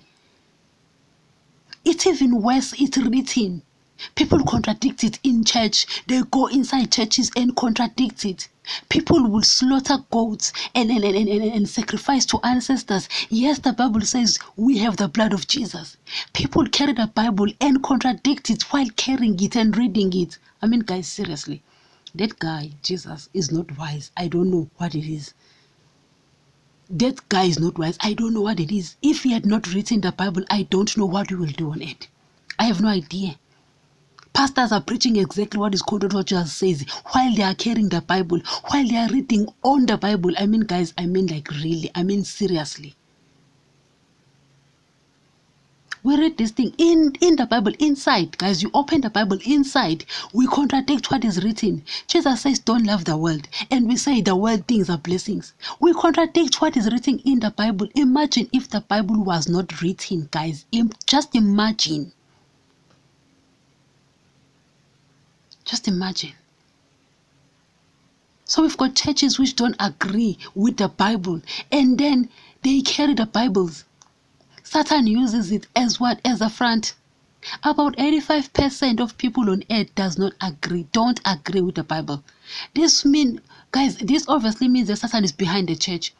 It's 1.84 2.06
even 2.06 2.40
worse, 2.40 2.72
it's 2.80 2.96
written. 2.96 3.62
People 4.14 4.44
contradict 4.44 5.04
it 5.04 5.18
in 5.22 5.44
church. 5.44 5.86
They 6.06 6.22
go 6.30 6.46
inside 6.46 6.92
churches 6.92 7.30
and 7.36 7.56
contradict 7.56 8.24
it. 8.24 8.48
People 8.88 9.28
will 9.28 9.42
slaughter 9.42 9.98
goats 10.10 10.52
and, 10.74 10.90
and, 10.90 11.04
and, 11.04 11.28
and, 11.28 11.42
and 11.42 11.68
sacrifice 11.68 12.26
to 12.26 12.40
ancestors. 12.44 13.08
Yes, 13.28 13.58
the 13.58 13.72
Bible 13.72 14.02
says 14.02 14.38
we 14.56 14.78
have 14.78 14.96
the 14.96 15.08
blood 15.08 15.32
of 15.32 15.48
Jesus. 15.48 15.96
People 16.32 16.66
carry 16.66 16.92
the 16.92 17.06
Bible 17.08 17.52
and 17.60 17.82
contradict 17.82 18.50
it 18.50 18.62
while 18.72 18.88
carrying 18.96 19.42
it 19.42 19.56
and 19.56 19.76
reading 19.76 20.12
it. 20.14 20.38
I 20.62 20.66
mean, 20.66 20.80
guys, 20.80 21.08
seriously 21.08 21.62
that 22.14 22.38
guy, 22.38 22.72
Jesus, 22.82 23.28
is 23.32 23.50
not 23.50 23.78
wise. 23.78 24.10
I 24.16 24.28
don't 24.28 24.50
know 24.50 24.68
what 24.76 24.94
it 24.94 25.10
is. 25.10 25.32
That 26.90 27.26
guy 27.28 27.44
is 27.44 27.58
not 27.58 27.78
wise. 27.78 27.96
I 28.00 28.12
don't 28.12 28.34
know 28.34 28.42
what 28.42 28.60
it 28.60 28.70
is. 28.70 28.96
If 29.02 29.22
he 29.22 29.32
had 29.32 29.46
not 29.46 29.72
written 29.72 30.02
the 30.02 30.12
Bible, 30.12 30.44
I 30.50 30.64
don't 30.64 30.94
know 30.96 31.06
what 31.06 31.30
we 31.30 31.36
will 31.38 31.46
do 31.52 31.72
on 31.72 31.80
it. 31.80 32.08
I 32.58 32.64
have 32.64 32.82
no 32.82 32.88
idea. 32.88 33.36
Pastors 34.32 34.72
are 34.72 34.80
preaching 34.80 35.16
exactly 35.16 35.60
what 35.60 35.74
is 35.74 35.82
quoted 35.82 36.12
what 36.12 36.26
Jesus 36.26 36.52
says 36.52 36.84
while 37.12 37.34
they 37.34 37.42
are 37.42 37.54
carrying 37.54 37.88
the 37.88 38.00
Bible, 38.00 38.40
while 38.70 38.86
they 38.86 38.96
are 38.96 39.08
reading 39.08 39.46
on 39.62 39.86
the 39.86 39.96
Bible. 39.96 40.32
I 40.38 40.46
mean, 40.46 40.62
guys, 40.62 40.94
I 40.96 41.06
mean, 41.06 41.26
like, 41.26 41.50
really, 41.50 41.90
I 41.94 42.02
mean, 42.02 42.24
seriously. 42.24 42.94
We 46.04 46.16
read 46.16 46.36
this 46.36 46.50
thing 46.50 46.74
in 46.78 47.14
in 47.20 47.36
the 47.36 47.46
bible 47.46 47.74
inside. 47.78 48.36
Guys 48.36 48.60
you 48.60 48.72
open 48.74 49.02
the 49.02 49.10
bible 49.10 49.38
inside 49.44 50.04
we 50.32 50.48
contradict 50.48 51.12
what 51.12 51.24
is 51.24 51.44
written. 51.44 51.84
Jesus 52.08 52.40
says 52.40 52.58
don't 52.58 52.82
love 52.82 53.04
the 53.04 53.16
world 53.16 53.46
and 53.70 53.86
we 53.86 53.96
say 53.96 54.20
the 54.20 54.34
world 54.34 54.66
things 54.66 54.90
are 54.90 54.98
blessings. 54.98 55.52
We 55.78 55.92
contradict 55.92 56.60
what 56.60 56.76
is 56.76 56.90
written 56.90 57.20
in 57.20 57.38
the 57.38 57.52
bible. 57.52 57.86
Imagine 57.94 58.48
if 58.52 58.68
the 58.68 58.80
bible 58.80 59.22
was 59.22 59.48
not 59.48 59.80
written 59.80 60.26
guys. 60.32 60.64
Just 61.06 61.36
imagine 61.36 62.12
just 65.72 65.88
imagine 65.88 66.34
so 68.44 68.62
we've 68.62 68.82
got 68.82 68.94
churches 69.04 69.38
which 69.38 69.56
don't 69.56 69.76
agree 69.90 70.34
with 70.54 70.76
the 70.76 70.88
bible 71.04 71.40
and 71.70 71.98
then 71.98 72.28
they 72.62 72.80
carry 72.94 73.14
the 73.14 73.26
bibles 73.38 73.84
Satan 74.74 75.06
uses 75.06 75.52
it 75.52 75.66
as 75.76 76.00
what? 76.00 76.18
As 76.24 76.40
a 76.40 76.48
front. 76.48 76.94
About 77.62 77.94
85% 77.96 79.00
of 79.00 79.18
people 79.18 79.50
on 79.50 79.64
earth 79.70 79.94
does 79.94 80.16
not 80.16 80.32
agree, 80.40 80.86
don't 80.92 81.20
agree 81.26 81.60
with 81.60 81.74
the 81.74 81.84
Bible. 81.84 82.24
This 82.72 83.04
mean, 83.04 83.42
guys, 83.70 83.98
this 83.98 84.24
obviously 84.28 84.68
means 84.68 84.88
that 84.88 84.96
Satan 84.96 85.24
is 85.24 85.32
behind 85.32 85.68
the 85.68 85.76
church. 85.76 86.14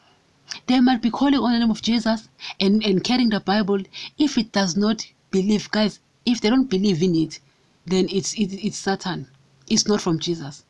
They 0.67 0.79
might 0.81 1.01
be 1.01 1.09
calling 1.09 1.39
on 1.39 1.53
the 1.53 1.59
name 1.59 1.71
of 1.71 1.81
Jesus 1.81 2.29
and, 2.59 2.83
and 2.83 3.03
carrying 3.03 3.29
the 3.29 3.39
Bible. 3.39 3.81
If 4.19 4.37
it 4.37 4.51
does 4.51 4.77
not 4.77 5.07
believe, 5.31 5.71
guys, 5.71 5.99
if 6.23 6.39
they 6.39 6.51
don't 6.51 6.69
believe 6.69 7.01
in 7.01 7.15
it, 7.15 7.39
then 7.87 8.07
it's 8.11 8.35
it, 8.35 8.53
it's 8.53 8.77
Satan. 8.77 9.29
It's 9.67 9.87
not 9.87 10.01
from 10.01 10.19
Jesus. 10.19 10.63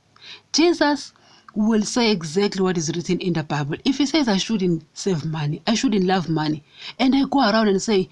Jesus 0.52 1.14
will 1.56 1.84
say 1.84 2.12
exactly 2.12 2.62
what 2.62 2.78
is 2.78 2.92
written 2.96 3.20
in 3.20 3.34
the 3.34 3.44
Bible. 3.44 3.76
If 3.86 3.98
he 3.98 4.06
says 4.06 4.28
I 4.28 4.38
shouldn't 4.38 4.84
save 4.94 5.26
money, 5.26 5.62
I 5.68 5.76
shouldn't 5.76 6.06
love 6.06 6.30
money, 6.30 6.64
and 7.00 7.16
I 7.16 7.24
go 7.30 7.42
around 7.42 7.68
and 7.68 7.82
say 7.82 8.10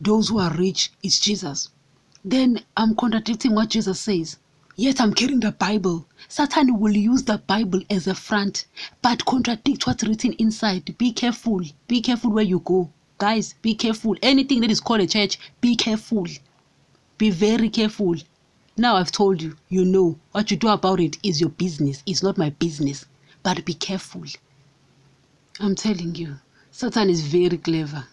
those 0.00 0.28
who 0.28 0.38
are 0.38 0.52
rich, 0.54 0.92
it's 1.02 1.18
Jesus, 1.18 1.70
then 2.24 2.60
I'm 2.76 2.94
contradicting 2.96 3.54
what 3.54 3.70
Jesus 3.70 4.00
says. 4.00 4.38
Yet 4.76 5.00
I'm 5.00 5.14
carrying 5.14 5.40
the 5.40 5.52
Bible. 5.52 6.06
Satan 6.26 6.80
will 6.80 6.96
use 6.96 7.22
the 7.22 7.38
Bible 7.38 7.80
as 7.90 8.06
a 8.08 8.14
front, 8.14 8.66
but 9.02 9.24
contradict 9.24 9.86
what's 9.86 10.02
written 10.02 10.32
inside. 10.32 10.96
Be 10.98 11.12
careful. 11.12 11.60
Be 11.86 12.00
careful 12.00 12.32
where 12.32 12.44
you 12.44 12.58
go. 12.58 12.90
Guys, 13.18 13.54
be 13.62 13.74
careful. 13.74 14.16
Anything 14.20 14.60
that 14.62 14.72
is 14.72 14.80
called 14.80 15.00
a 15.00 15.06
church, 15.06 15.38
be 15.60 15.76
careful. 15.76 16.26
Be 17.18 17.30
very 17.30 17.68
careful. 17.68 18.16
Now 18.76 18.96
I've 18.96 19.12
told 19.12 19.40
you, 19.42 19.56
you 19.68 19.84
know. 19.84 20.18
What 20.32 20.50
you 20.50 20.56
do 20.56 20.68
about 20.68 21.00
it 21.00 21.18
is 21.22 21.40
your 21.40 21.50
business. 21.50 22.02
It's 22.06 22.22
not 22.22 22.38
my 22.38 22.50
business. 22.50 23.06
But 23.42 23.64
be 23.64 23.74
careful. 23.74 24.24
I'm 25.60 25.74
telling 25.76 26.14
you, 26.16 26.36
Satan 26.72 27.10
is 27.10 27.22
very 27.22 27.58
clever 27.58 28.06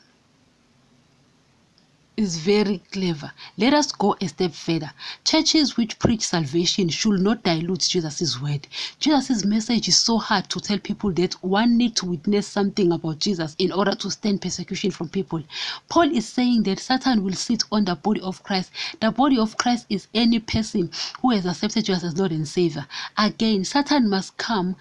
is 2.21 2.37
very 2.37 2.81
clever. 2.91 3.31
Let 3.57 3.73
us 3.73 3.91
go 3.91 4.15
a 4.21 4.27
step 4.27 4.51
further. 4.53 4.91
Churches 5.25 5.75
which 5.75 5.99
preach 5.99 6.21
salvation 6.21 6.89
should 6.89 7.19
not 7.19 7.43
dilute 7.43 7.81
Jesus' 7.81 8.39
word. 8.41 8.67
Jesus' 8.99 9.43
message 9.43 9.87
is 9.87 9.97
so 9.97 10.17
hard 10.17 10.49
to 10.49 10.59
tell 10.59 10.79
people 10.79 11.11
that 11.13 11.33
one 11.43 11.77
needs 11.77 11.95
to 12.01 12.05
witness 12.05 12.47
something 12.47 12.91
about 12.91 13.19
Jesus 13.19 13.55
in 13.59 13.71
order 13.71 13.95
to 13.95 14.11
stand 14.11 14.41
persecution 14.41 14.91
from 14.91 15.09
people. 15.09 15.43
Paul 15.89 16.15
is 16.15 16.27
saying 16.27 16.63
that 16.63 16.79
Satan 16.79 17.23
will 17.23 17.33
sit 17.33 17.63
on 17.71 17.85
the 17.85 17.95
body 17.95 18.21
of 18.21 18.43
Christ. 18.43 18.71
The 19.01 19.11
body 19.11 19.37
of 19.37 19.57
Christ 19.57 19.87
is 19.89 20.07
any 20.13 20.39
person 20.39 20.91
who 21.21 21.31
has 21.31 21.45
accepted 21.45 21.85
Jesus 21.85 22.03
as 22.03 22.17
Lord 22.17 22.31
and 22.31 22.47
Savior. 22.47 22.85
Again, 23.17 23.65
Satan 23.65 24.09
must 24.09 24.37
come 24.37 24.75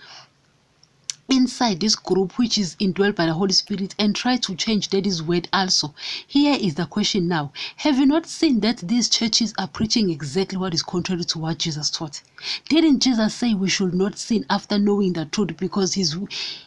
inside 1.40 1.80
this 1.80 1.96
group 1.96 2.36
which 2.38 2.58
is 2.58 2.76
indwelt 2.78 3.16
by 3.16 3.24
the 3.24 3.32
Holy 3.32 3.54
Spirit 3.54 3.94
and 3.98 4.14
try 4.14 4.36
to 4.36 4.54
change 4.54 4.90
daddy's 4.90 5.22
word 5.22 5.48
also. 5.54 5.94
Here 6.26 6.54
is 6.60 6.74
the 6.74 6.84
question 6.84 7.28
now. 7.28 7.52
Have 7.76 7.98
you 7.98 8.04
not 8.04 8.26
seen 8.26 8.60
that 8.60 8.76
these 8.78 9.08
churches 9.08 9.54
are 9.56 9.66
preaching 9.66 10.10
exactly 10.10 10.58
what 10.58 10.74
is 10.74 10.82
contrary 10.82 11.24
to 11.24 11.38
what 11.38 11.56
Jesus 11.58 11.88
taught? 11.88 12.20
Didn't 12.68 13.00
Jesus 13.00 13.34
say 13.34 13.54
we 13.54 13.70
should 13.70 13.94
not 13.94 14.18
sin 14.18 14.44
after 14.50 14.78
knowing 14.78 15.14
the 15.14 15.24
truth 15.24 15.56
because 15.56 15.94
his 15.94 16.14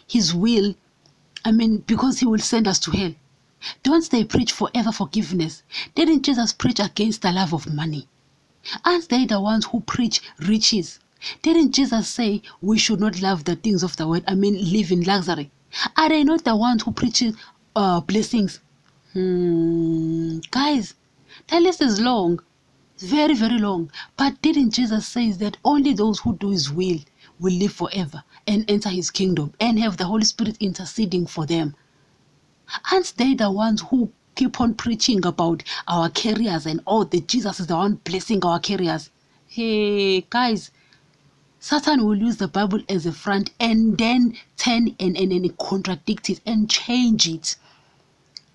his 0.07 0.33
will 0.33 0.73
I 1.45 1.51
mean 1.51 1.83
because 1.85 2.19
he 2.19 2.25
will 2.25 2.39
send 2.39 2.67
us 2.67 2.79
to 2.79 2.91
hell? 2.91 3.13
Don't 3.83 4.09
they 4.09 4.23
preach 4.23 4.51
forever 4.51 4.91
forgiveness? 4.91 5.61
Didn't 5.93 6.23
Jesus 6.23 6.51
preach 6.51 6.79
against 6.79 7.21
the 7.21 7.31
love 7.31 7.53
of 7.53 7.71
money? 7.71 8.07
Aren't 8.83 9.09
they 9.09 9.25
the 9.25 9.39
ones 9.39 9.65
who 9.65 9.81
preach 9.81 10.19
riches? 10.39 10.99
Didn't 11.41 11.71
Jesus 11.71 12.07
say 12.07 12.41
we 12.61 12.77
should 12.77 12.99
not 12.99 13.21
love 13.21 13.45
the 13.45 13.55
things 13.55 13.83
of 13.83 13.95
the 13.97 14.07
world? 14.07 14.23
I 14.27 14.35
mean, 14.35 14.55
live 14.71 14.91
in 14.91 15.03
luxury. 15.03 15.51
Are 15.97 16.09
they 16.09 16.23
not 16.23 16.43
the 16.43 16.55
ones 16.55 16.83
who 16.83 16.91
preach 16.91 17.23
uh, 17.75 18.01
blessings? 18.01 18.59
Hmm. 19.13 20.39
Guys, 20.51 20.95
the 21.47 21.59
list 21.59 21.81
is 21.81 21.99
long. 21.99 22.41
Very, 22.99 23.33
very 23.35 23.57
long. 23.59 23.91
But 24.17 24.41
didn't 24.41 24.71
Jesus 24.71 25.07
say 25.07 25.31
that 25.33 25.57
only 25.65 25.93
those 25.93 26.19
who 26.19 26.35
do 26.37 26.49
his 26.51 26.71
will 26.71 26.99
will 27.39 27.53
live 27.53 27.73
forever 27.73 28.23
and 28.47 28.69
enter 28.69 28.89
his 28.89 29.11
kingdom 29.11 29.53
and 29.59 29.79
have 29.79 29.97
the 29.97 30.05
Holy 30.05 30.25
Spirit 30.25 30.57
interceding 30.59 31.25
for 31.27 31.45
them? 31.45 31.75
Aren't 32.91 33.13
they 33.17 33.33
the 33.33 33.51
ones 33.51 33.81
who 33.81 34.11
keep 34.35 34.59
on 34.61 34.73
preaching 34.75 35.25
about 35.25 35.63
our 35.87 36.09
careers 36.09 36.65
and 36.65 36.81
all 36.85 37.05
that 37.05 37.27
Jesus 37.27 37.59
is 37.59 37.67
the 37.67 37.75
one 37.75 37.95
blessing 38.03 38.43
our 38.45 38.59
careers? 38.59 39.09
Hey, 39.47 40.21
guys, 40.21 40.71
Satan 41.65 42.05
will 42.05 42.17
use 42.17 42.35
the 42.35 42.49
Bible 42.49 42.81
as 42.89 43.05
a 43.05 43.13
front 43.13 43.51
and 43.57 43.97
then 43.97 44.35
turn 44.57 44.93
and, 44.99 45.15
and, 45.15 45.31
and 45.31 45.57
contradict 45.57 46.29
it 46.29 46.41
and 46.45 46.69
change 46.69 47.25
it. 47.25 47.55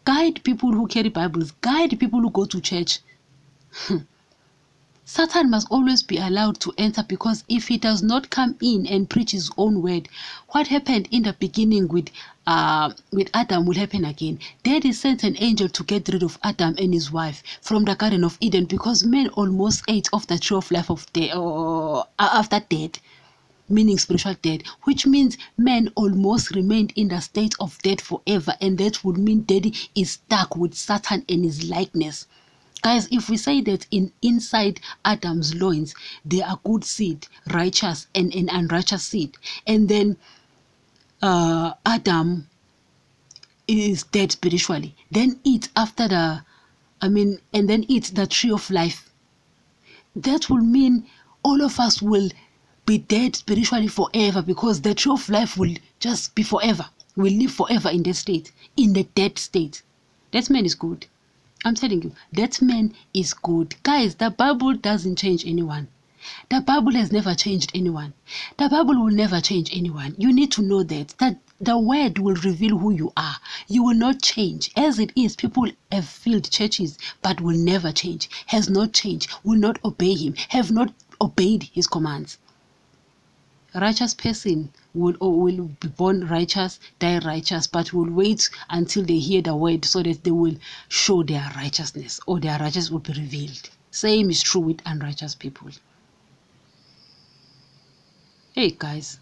Guide 0.05 0.45
people 0.45 0.73
who 0.73 0.87
carry 0.87 1.09
Bibles, 1.09 1.53
guide 1.63 1.99
people 1.99 2.21
who 2.21 2.29
go 2.29 2.45
to 2.45 2.61
church. 2.61 2.99
Satan 5.11 5.49
must 5.49 5.69
always 5.71 6.03
be 6.03 6.19
allowed 6.19 6.61
to 6.61 6.75
enter 6.77 7.03
because 7.03 7.43
if 7.49 7.69
he 7.69 7.79
does 7.79 8.03
not 8.03 8.29
come 8.29 8.57
in 8.61 8.87
and 8.87 9.09
preach 9.09 9.31
his 9.31 9.51
own 9.57 9.81
word, 9.81 10.07
what 10.51 10.67
happened 10.67 11.09
in 11.11 11.23
the 11.23 11.33
beginning 11.33 11.89
with 11.89 12.11
uh, 12.47 12.93
with 13.11 13.31
Adam 13.33 13.65
will 13.65 13.75
happen 13.79 14.05
again. 14.05 14.39
Daddy 14.65 14.93
sent 14.93 15.25
an 15.25 15.35
angel 15.39 15.71
to 15.71 15.83
get 15.83 16.09
rid 16.09 16.23
of 16.23 16.39
Adam 16.43 16.75
and 16.77 16.93
his 16.93 17.11
wife 17.11 17.43
from 17.63 17.87
the 17.87 17.95
Garden 17.95 18.23
of 18.23 18.37
Eden 18.43 18.67
because 18.67 19.03
men 19.03 19.29
almost 19.31 19.83
ate 19.89 20.11
of 20.13 20.27
the 20.27 20.39
tree 20.39 20.59
of 20.59 20.71
life 20.71 20.91
of 20.91 21.11
death 21.15 21.35
uh, 21.35 22.05
after 22.19 22.61
death 22.69 23.01
meaning 23.67 23.97
spiritual 23.97 24.35
death, 24.43 24.61
which 24.83 25.07
means 25.07 25.39
man 25.57 25.91
almost 25.95 26.55
remained 26.55 26.93
in 26.97 27.09
the 27.09 27.21
state 27.21 27.55
of 27.61 27.79
death 27.79 28.03
forever, 28.03 28.55
and 28.61 28.77
that 28.77 29.03
would 29.03 29.17
mean 29.17 29.43
daddy 29.45 29.73
is 29.95 30.11
stuck 30.11 30.55
with 30.55 30.75
Satan 30.75 31.25
and 31.31 31.47
his 31.47 31.71
likeness. 31.71 32.27
Guys, 32.83 33.09
if 33.11 33.29
we 33.29 33.37
say 33.37 33.61
that 33.63 33.87
in 33.91 34.13
inside 34.23 34.81
Adam's 35.05 35.55
loins 35.55 35.95
there 36.25 36.47
are 36.47 36.61
good 36.65 36.85
seed, 36.85 37.27
righteous 37.53 38.07
and 38.15 38.33
an 38.35 38.49
unrighteous 38.49 39.03
seed, 39.03 39.37
and 39.67 39.89
then 39.89 40.17
uh, 41.21 41.73
Adam 41.85 42.49
is 43.67 44.05
dead 44.05 44.33
spiritually, 44.33 44.95
then 45.11 45.41
eat 45.45 45.69
after 45.77 46.09
the, 46.09 46.45
I 47.03 47.09
mean, 47.09 47.41
and 47.53 47.69
then 47.69 47.85
eat 47.89 48.13
the 48.15 48.27
tree 48.27 48.53
of 48.53 48.71
life. 48.71 49.11
That 50.15 50.49
will 50.49 50.65
mean 50.65 51.07
all 51.43 51.63
of 51.63 51.81
us 51.81 52.01
will 52.01 52.31
be 52.87 52.99
dead 52.99 53.37
spiritually 53.37 53.89
forever 53.89 54.41
because 54.41 54.81
the 54.81 54.95
tree 54.95 55.13
of 55.13 55.29
life 55.29 55.57
will 55.57 55.75
just 56.01 56.35
be 56.35 56.43
forever. 56.43 56.87
Will 57.17 57.33
live 57.33 57.53
forever 57.53 57.91
in 57.91 58.05
that 58.05 58.15
state, 58.15 58.53
in 58.77 58.93
the 58.93 59.03
dead 59.03 59.39
state. 59.39 59.83
That 60.31 60.49
man 60.49 60.65
is 60.65 60.75
good. 60.77 61.07
I'm 61.65 61.75
telling 61.75 62.03
you, 62.03 62.13
that 62.33 62.63
man 62.63 62.95
is 63.13 63.35
good. 63.35 63.75
Guys, 63.83 64.15
the 64.15 64.31
Bible 64.31 64.75
doesn't 64.75 65.17
change 65.17 65.45
anyone. 65.45 65.89
The 66.51 66.61
Bible 66.61 66.93
has 66.93 67.11
never 67.11 67.35
changed 67.35 67.73
anyone. 67.75 68.13
The 68.59 68.69
Bible 68.69 68.95
will 68.95 69.11
never 69.11 69.41
change 69.41 69.77
anyone. 69.77 70.15
You 70.19 70.33
need 70.33 70.53
to 70.53 70.63
know 70.63 70.85
that 70.85 71.15
that 71.19 71.41
the 71.61 71.77
word 71.77 72.21
will 72.21 72.37
reveal 72.37 72.79
who 72.79 72.93
you 72.93 73.13
are. 73.17 73.39
You 73.67 73.83
will 73.83 73.97
not 73.97 74.23
change. 74.23 74.71
As 74.77 75.01
it 75.01 75.13
is, 75.17 75.35
people 75.35 75.69
have 75.91 76.07
filled 76.07 76.49
churches 76.49 76.97
but 77.23 77.41
will 77.41 77.59
never 77.59 77.91
change. 77.91 78.31
Has 78.47 78.71
not 78.71 78.93
changed, 78.93 79.29
will 79.43 79.59
not 79.59 79.79
obey 79.85 80.15
him, 80.15 80.35
have 80.51 80.71
not 80.71 80.93
obeyed 81.21 81.65
his 81.73 81.89
commands 81.89 82.39
righteous 83.75 84.15
person 84.15 84.73
will 84.95 85.17
or 85.21 85.41
will 85.41 85.65
be 85.81 85.89
born 85.89 86.27
righteous, 86.27 86.81
die 86.99 87.19
righteous, 87.19 87.67
but 87.67 87.93
will 87.93 88.11
wait 88.11 88.49
until 88.71 89.05
they 89.05 89.19
hear 89.19 89.43
the 89.43 89.55
word 89.55 89.85
so 89.85 90.03
that 90.03 90.25
they 90.25 90.31
will 90.31 90.57
show 90.89 91.23
their 91.23 91.51
righteousness 91.57 92.21
or 92.27 92.41
their 92.41 92.59
righteousness 92.59 92.91
will 92.91 92.99
be 93.01 93.13
revealed. 93.13 93.71
Same 93.91 94.31
is 94.31 94.43
true 94.43 94.61
with 94.63 94.81
unrighteous 94.87 95.35
people. 95.35 95.71
Hey 98.55 98.71
guys, 98.71 99.21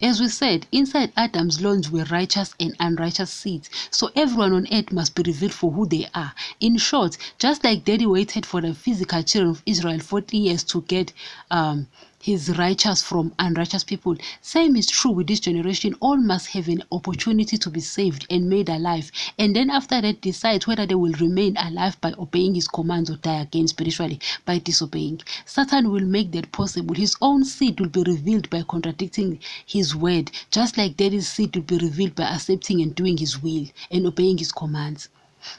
as 0.00 0.20
we 0.20 0.28
said, 0.28 0.68
inside 0.70 1.12
Adam's 1.16 1.60
loins 1.60 1.90
were 1.90 2.04
righteous 2.04 2.54
and 2.60 2.76
unrighteous 2.78 3.32
seeds. 3.32 3.68
So 3.90 4.10
everyone 4.14 4.52
on 4.52 4.68
earth 4.72 4.92
must 4.92 5.16
be 5.16 5.24
revealed 5.24 5.52
for 5.52 5.72
who 5.72 5.86
they 5.86 6.06
are. 6.14 6.34
In 6.60 6.76
short, 6.76 7.18
just 7.38 7.64
like 7.64 7.84
Daddy 7.84 8.06
waited 8.06 8.46
for 8.46 8.60
the 8.60 8.74
physical 8.74 9.24
children 9.24 9.50
of 9.50 9.62
Israel 9.66 9.98
40 9.98 10.36
years 10.36 10.62
to 10.64 10.82
get 10.82 11.12
um, 11.50 11.88
his 12.20 12.58
righteous 12.58 13.00
from 13.00 13.32
unrighteous 13.38 13.84
people. 13.84 14.16
Same 14.42 14.74
is 14.74 14.88
true 14.88 15.12
with 15.12 15.28
this 15.28 15.38
generation. 15.38 15.94
All 16.00 16.16
must 16.16 16.48
have 16.48 16.66
an 16.66 16.82
opportunity 16.90 17.56
to 17.56 17.70
be 17.70 17.78
saved 17.80 18.26
and 18.28 18.48
made 18.48 18.68
alive. 18.68 19.12
And 19.38 19.54
then 19.54 19.70
after 19.70 20.00
that, 20.00 20.20
decide 20.20 20.66
whether 20.66 20.84
they 20.84 20.96
will 20.96 21.12
remain 21.12 21.56
alive 21.56 22.00
by 22.00 22.14
obeying 22.18 22.56
his 22.56 22.66
commands 22.66 23.08
or 23.08 23.16
die 23.16 23.42
again 23.42 23.68
spiritually 23.68 24.18
by 24.44 24.58
disobeying. 24.58 25.20
Satan 25.44 25.92
will 25.92 26.04
make 26.04 26.32
that 26.32 26.50
possible. 26.50 26.96
His 26.96 27.14
own 27.20 27.44
seed 27.44 27.78
will 27.78 27.88
be 27.88 28.02
revealed 28.02 28.50
by 28.50 28.62
contradicting 28.62 29.38
his 29.64 29.94
word, 29.94 30.32
just 30.50 30.76
like 30.76 30.96
daddy's 30.96 31.28
seed 31.28 31.54
will 31.54 31.62
be 31.62 31.78
revealed 31.78 32.16
by 32.16 32.24
accepting 32.24 32.82
and 32.82 32.94
doing 32.96 33.16
his 33.16 33.40
will 33.40 33.66
and 33.92 34.04
obeying 34.06 34.38
his 34.38 34.50
commands. 34.50 35.08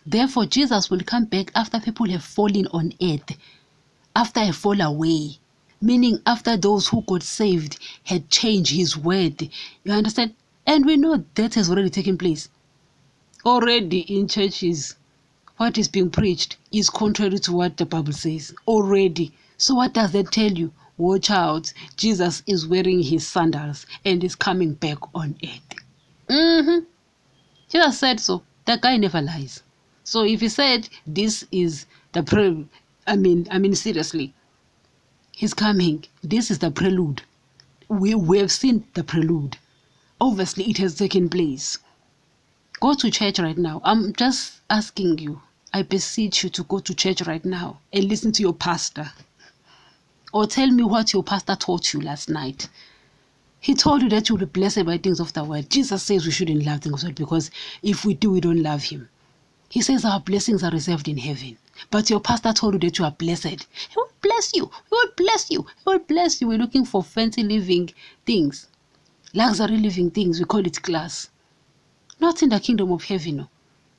Therefore, 0.05 0.45
Jesus 0.45 0.89
will 0.89 0.99
come 0.99 1.23
back 1.23 1.51
after 1.55 1.79
people 1.79 2.09
have 2.09 2.23
fallen 2.23 2.67
on 2.73 2.93
earth, 3.01 3.37
after 4.13 4.41
a 4.41 4.51
fall 4.51 4.81
away 4.81 5.39
meaning 5.81 6.21
after 6.25 6.57
those 6.57 6.87
who 6.87 7.01
got 7.01 7.23
saved 7.23 7.77
had 8.03 8.29
changed 8.29 8.71
his 8.71 8.97
word. 8.97 9.49
You 9.83 9.91
understand? 9.93 10.35
And 10.65 10.85
we 10.85 10.97
know 10.97 11.23
that 11.35 11.55
has 11.55 11.69
already 11.69 11.89
taken 11.89 12.17
place. 12.17 12.49
Already 13.45 13.99
in 13.99 14.27
churches, 14.27 14.95
what 15.57 15.77
is 15.77 15.87
being 15.87 16.09
preached 16.09 16.57
is 16.71 16.89
contrary 16.89 17.39
to 17.39 17.53
what 17.53 17.77
the 17.77 17.85
Bible 17.85 18.13
says. 18.13 18.53
Already. 18.67 19.31
So, 19.57 19.75
what 19.75 19.93
does 19.93 20.11
that 20.11 20.31
tell 20.31 20.51
you? 20.51 20.71
Watch 20.97 21.31
out. 21.31 21.73
Jesus 21.95 22.43
is 22.45 22.67
wearing 22.67 23.01
his 23.01 23.25
sandals 23.25 23.85
and 24.03 24.23
is 24.23 24.35
coming 24.35 24.73
back 24.73 24.97
on 25.15 25.35
earth. 25.43 25.79
Mm-hmm. 26.29 26.85
Jesus 27.69 27.99
said 27.99 28.19
so. 28.19 28.43
That 28.65 28.81
guy 28.81 28.97
never 28.97 29.21
lies. 29.21 29.63
So 30.03 30.23
if 30.23 30.41
he 30.41 30.49
said 30.49 30.89
this 31.05 31.45
is 31.51 31.85
the 32.13 32.23
pre 32.23 32.65
I 33.05 33.15
mean 33.15 33.47
I 33.51 33.59
mean 33.59 33.75
seriously, 33.75 34.33
He's 35.39 35.53
coming. 35.53 36.03
This 36.21 36.51
is 36.51 36.59
the 36.59 36.69
prelude. 36.69 37.21
We, 37.87 38.13
we 38.13 38.39
have 38.39 38.51
seen 38.51 38.83
the 38.93 39.05
prelude. 39.05 39.55
Obviously, 40.19 40.65
it 40.65 40.79
has 40.79 40.95
taken 40.95 41.29
place. 41.29 41.77
Go 42.81 42.93
to 42.95 43.09
church 43.09 43.39
right 43.39 43.57
now. 43.57 43.79
I'm 43.85 44.11
just 44.11 44.55
asking 44.69 45.19
you. 45.19 45.41
I 45.73 45.83
beseech 45.83 46.43
you 46.43 46.49
to 46.49 46.63
go 46.63 46.79
to 46.79 46.93
church 46.93 47.21
right 47.21 47.45
now 47.45 47.79
and 47.93 48.03
listen 48.03 48.33
to 48.33 48.41
your 48.41 48.53
pastor. 48.53 49.13
Or 50.33 50.45
tell 50.45 50.71
me 50.71 50.83
what 50.83 51.13
your 51.13 51.23
pastor 51.23 51.55
taught 51.55 51.93
you 51.93 52.01
last 52.01 52.27
night. 52.27 52.67
He 53.61 53.75
told 53.75 54.01
you 54.01 54.09
that 54.09 54.27
you'll 54.27 54.39
be 54.39 54.45
blessed 54.45 54.85
by 54.85 54.97
things 54.97 55.21
of 55.21 55.31
the 55.31 55.45
world. 55.45 55.69
Jesus 55.69 56.03
says 56.03 56.25
we 56.25 56.31
shouldn't 56.31 56.65
love 56.65 56.81
things 56.81 56.95
of 56.95 56.99
the 57.01 57.05
world 57.05 57.15
because 57.15 57.49
if 57.81 58.03
we 58.03 58.13
do, 58.13 58.31
we 58.31 58.41
don't 58.41 58.61
love 58.61 58.83
Him. 58.83 59.07
He 59.69 59.81
says 59.81 60.03
our 60.03 60.19
blessings 60.19 60.65
are 60.65 60.71
reserved 60.71 61.07
in 61.07 61.17
heaven. 61.17 61.57
But 61.91 62.09
your 62.09 62.19
pastor 62.19 62.51
told 62.51 62.73
you 62.73 62.79
that 62.81 62.99
you 62.99 63.05
are 63.05 63.11
blessed. 63.11 63.67
Bless 64.21 64.55
you. 64.55 64.65
He 64.65 64.91
will 64.91 65.11
bless 65.15 65.49
you. 65.49 65.61
He 65.61 65.83
will 65.85 65.99
bless 65.99 66.41
you. 66.41 66.47
We're 66.47 66.57
looking 66.57 66.85
for 66.85 67.03
fancy 67.03 67.43
living 67.43 67.89
things, 68.25 68.67
luxury 69.33 69.77
living 69.77 70.11
things. 70.11 70.39
We 70.39 70.45
call 70.45 70.65
it 70.65 70.81
class. 70.81 71.29
Not 72.19 72.43
in 72.43 72.49
the 72.49 72.59
kingdom 72.59 72.91
of 72.91 73.03
heaven. 73.03 73.37
No. 73.37 73.49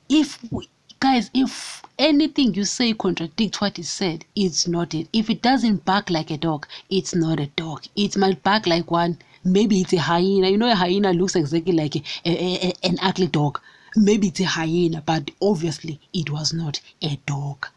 If 0.09 0.39
we, 0.51 0.69
guys, 0.99 1.29
if 1.33 1.83
anything 1.97 2.53
you 2.53 2.65
say 2.65 2.93
contradicts 2.93 3.61
what 3.61 3.79
is 3.79 3.89
said, 3.89 4.25
it's 4.35 4.67
not 4.67 4.93
it. 4.93 5.07
If 5.11 5.29
it 5.29 5.41
doesn't 5.41 5.85
bark 5.85 6.09
like 6.09 6.31
a 6.31 6.37
dog, 6.37 6.67
it's 6.89 7.15
not 7.15 7.39
a 7.39 7.47
dog. 7.47 7.85
It 7.95 8.15
might 8.17 8.43
bark 8.43 8.67
like 8.67 8.91
one. 8.91 9.17
Maybe 9.43 9.81
it's 9.81 9.93
a 9.93 9.97
hyena. 9.99 10.49
You 10.49 10.57
know, 10.57 10.71
a 10.71 10.75
hyena 10.75 11.13
looks 11.13 11.35
exactly 11.35 11.73
like 11.73 11.95
a, 11.95 12.03
a, 12.25 12.67
a, 12.67 12.73
an 12.83 12.97
ugly 13.01 13.27
dog 13.27 13.59
maybe 13.95 14.27
it's 14.27 14.39
a 14.39 14.45
hyena, 14.45 15.01
but 15.05 15.31
obviously 15.41 15.99
it 16.13 16.29
was 16.29 16.53
not 16.53 16.79
a 17.01 17.19
dog. 17.25 17.67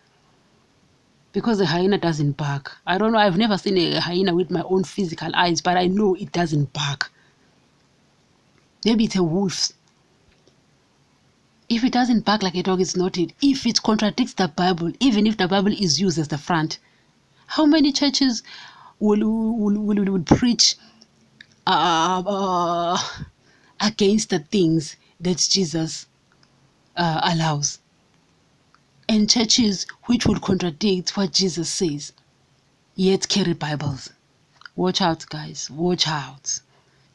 Because 1.34 1.60
a 1.60 1.66
hyena 1.66 1.98
doesn't 1.98 2.38
bark. 2.38 2.78
I 2.86 2.96
don't 2.96 3.12
know, 3.12 3.18
I've 3.18 3.36
never 3.36 3.58
seen 3.58 3.76
a 3.76 4.00
hyena 4.00 4.34
with 4.34 4.50
my 4.50 4.62
own 4.62 4.84
physical 4.84 5.34
eyes, 5.34 5.60
but 5.60 5.76
I 5.76 5.88
know 5.88 6.14
it 6.14 6.32
doesn't 6.32 6.72
bark. 6.72 7.12
Maybe 8.84 9.04
it's 9.04 9.16
a 9.16 9.22
wolf. 9.22 9.70
If 11.68 11.82
it 11.82 11.92
doesn't 11.92 12.24
bark 12.24 12.42
like 12.44 12.54
a 12.54 12.62
dog, 12.62 12.80
it's 12.80 12.96
not 12.96 13.18
it. 13.18 13.32
If 13.42 13.66
it 13.66 13.82
contradicts 13.82 14.34
the 14.34 14.46
Bible, 14.46 14.92
even 15.00 15.26
if 15.26 15.36
the 15.36 15.48
Bible 15.48 15.72
is 15.72 16.00
used 16.00 16.18
as 16.18 16.28
the 16.28 16.38
front, 16.38 16.78
how 17.48 17.66
many 17.66 17.90
churches 17.90 18.44
will, 19.00 19.18
will, 19.20 19.78
will, 19.80 20.04
will 20.04 20.22
preach 20.22 20.76
uh, 21.66 22.22
uh, 22.24 22.98
against 23.80 24.30
the 24.30 24.38
things 24.38 24.96
that 25.20 25.38
Jesus 25.38 26.06
uh, 26.96 27.20
allows, 27.24 27.80
and 29.08 29.28
churches 29.28 29.86
which 30.04 30.26
would 30.26 30.40
contradict 30.40 31.16
what 31.16 31.32
Jesus 31.32 31.68
says, 31.68 32.12
yet 32.94 33.28
carry 33.28 33.52
Bibles. 33.52 34.10
Watch 34.76 35.00
out, 35.00 35.26
guys. 35.28 35.70
Watch 35.70 36.08
out. 36.08 36.60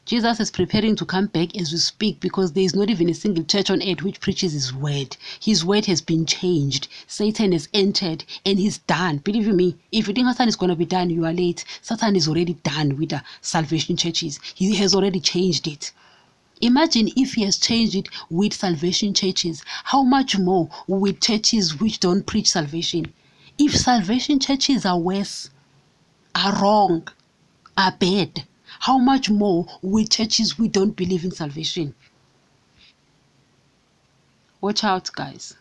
Jesus 0.06 0.40
is 0.40 0.50
preparing 0.50 0.96
to 0.96 1.04
come 1.04 1.26
back 1.26 1.56
as 1.56 1.70
we 1.70 1.78
speak 1.78 2.20
because 2.20 2.52
there 2.52 2.64
is 2.64 2.74
not 2.74 2.90
even 2.90 3.08
a 3.08 3.14
single 3.14 3.44
church 3.44 3.70
on 3.70 3.82
earth 3.82 4.02
which 4.02 4.20
preaches 4.20 4.52
his 4.52 4.72
word. 4.72 5.16
His 5.38 5.64
word 5.64 5.86
has 5.86 6.00
been 6.00 6.26
changed. 6.26 6.88
Satan 7.06 7.52
has 7.52 7.68
entered 7.72 8.24
and 8.44 8.58
he's 8.58 8.78
done. 8.78 9.18
Believe 9.18 9.54
me, 9.54 9.76
if 9.92 10.08
you 10.08 10.14
think 10.14 10.28
Satan 10.28 10.48
is 10.48 10.56
going 10.56 10.70
to 10.70 10.76
be 10.76 10.86
done, 10.86 11.10
you 11.10 11.24
are 11.26 11.32
late. 11.32 11.64
Satan 11.82 12.16
is 12.16 12.26
already 12.26 12.54
done 12.54 12.96
with 12.96 13.10
the 13.10 13.22
salvation 13.40 13.96
churches. 13.96 14.40
He 14.54 14.74
has 14.76 14.94
already 14.94 15.20
changed 15.20 15.68
it. 15.68 15.92
Imagine 16.60 17.08
if 17.16 17.34
he 17.34 17.42
has 17.44 17.58
changed 17.58 17.94
it 17.94 18.08
with 18.28 18.52
salvation 18.52 19.14
churches. 19.14 19.62
How 19.84 20.02
much 20.02 20.38
more 20.38 20.68
with 20.86 21.20
churches 21.20 21.80
which 21.80 22.00
don't 22.00 22.26
preach 22.26 22.50
salvation? 22.50 23.12
If 23.58 23.76
salvation 23.76 24.38
churches 24.38 24.84
are 24.84 24.98
worse, 24.98 25.50
are 26.34 26.60
wrong, 26.60 27.08
are 27.76 27.92
bad, 27.92 28.44
how 28.80 28.98
much 28.98 29.30
more 29.30 29.66
with 29.82 30.10
churches 30.10 30.58
we 30.58 30.68
don't 30.68 30.96
believe 30.96 31.24
in 31.24 31.30
salvation? 31.30 31.94
Watch 34.60 34.84
out, 34.84 35.10
guys. 35.12 35.54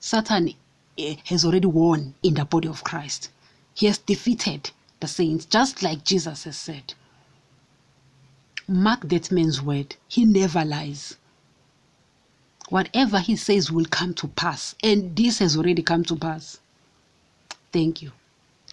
Satan 0.00 0.54
eh, 0.98 1.16
has 1.24 1.44
already 1.44 1.66
won 1.66 2.14
in 2.22 2.34
the 2.34 2.44
body 2.44 2.68
of 2.68 2.82
Christ. 2.84 3.30
He 3.74 3.86
has 3.86 3.98
defeated 3.98 4.70
the 5.00 5.06
saints, 5.06 5.44
just 5.44 5.82
like 5.82 6.04
Jesus 6.04 6.44
has 6.44 6.56
said. 6.56 6.94
Mark 8.68 9.08
that 9.08 9.30
man's 9.30 9.62
word. 9.62 9.96
He 10.08 10.24
never 10.24 10.64
lies. 10.64 11.16
Whatever 12.68 13.20
he 13.20 13.36
says 13.36 13.70
will 13.70 13.84
come 13.84 14.12
to 14.14 14.28
pass, 14.28 14.74
and 14.82 15.14
this 15.14 15.38
has 15.38 15.56
already 15.56 15.82
come 15.82 16.02
to 16.04 16.16
pass. 16.16 16.58
Thank 17.72 18.02
you. 18.02 18.12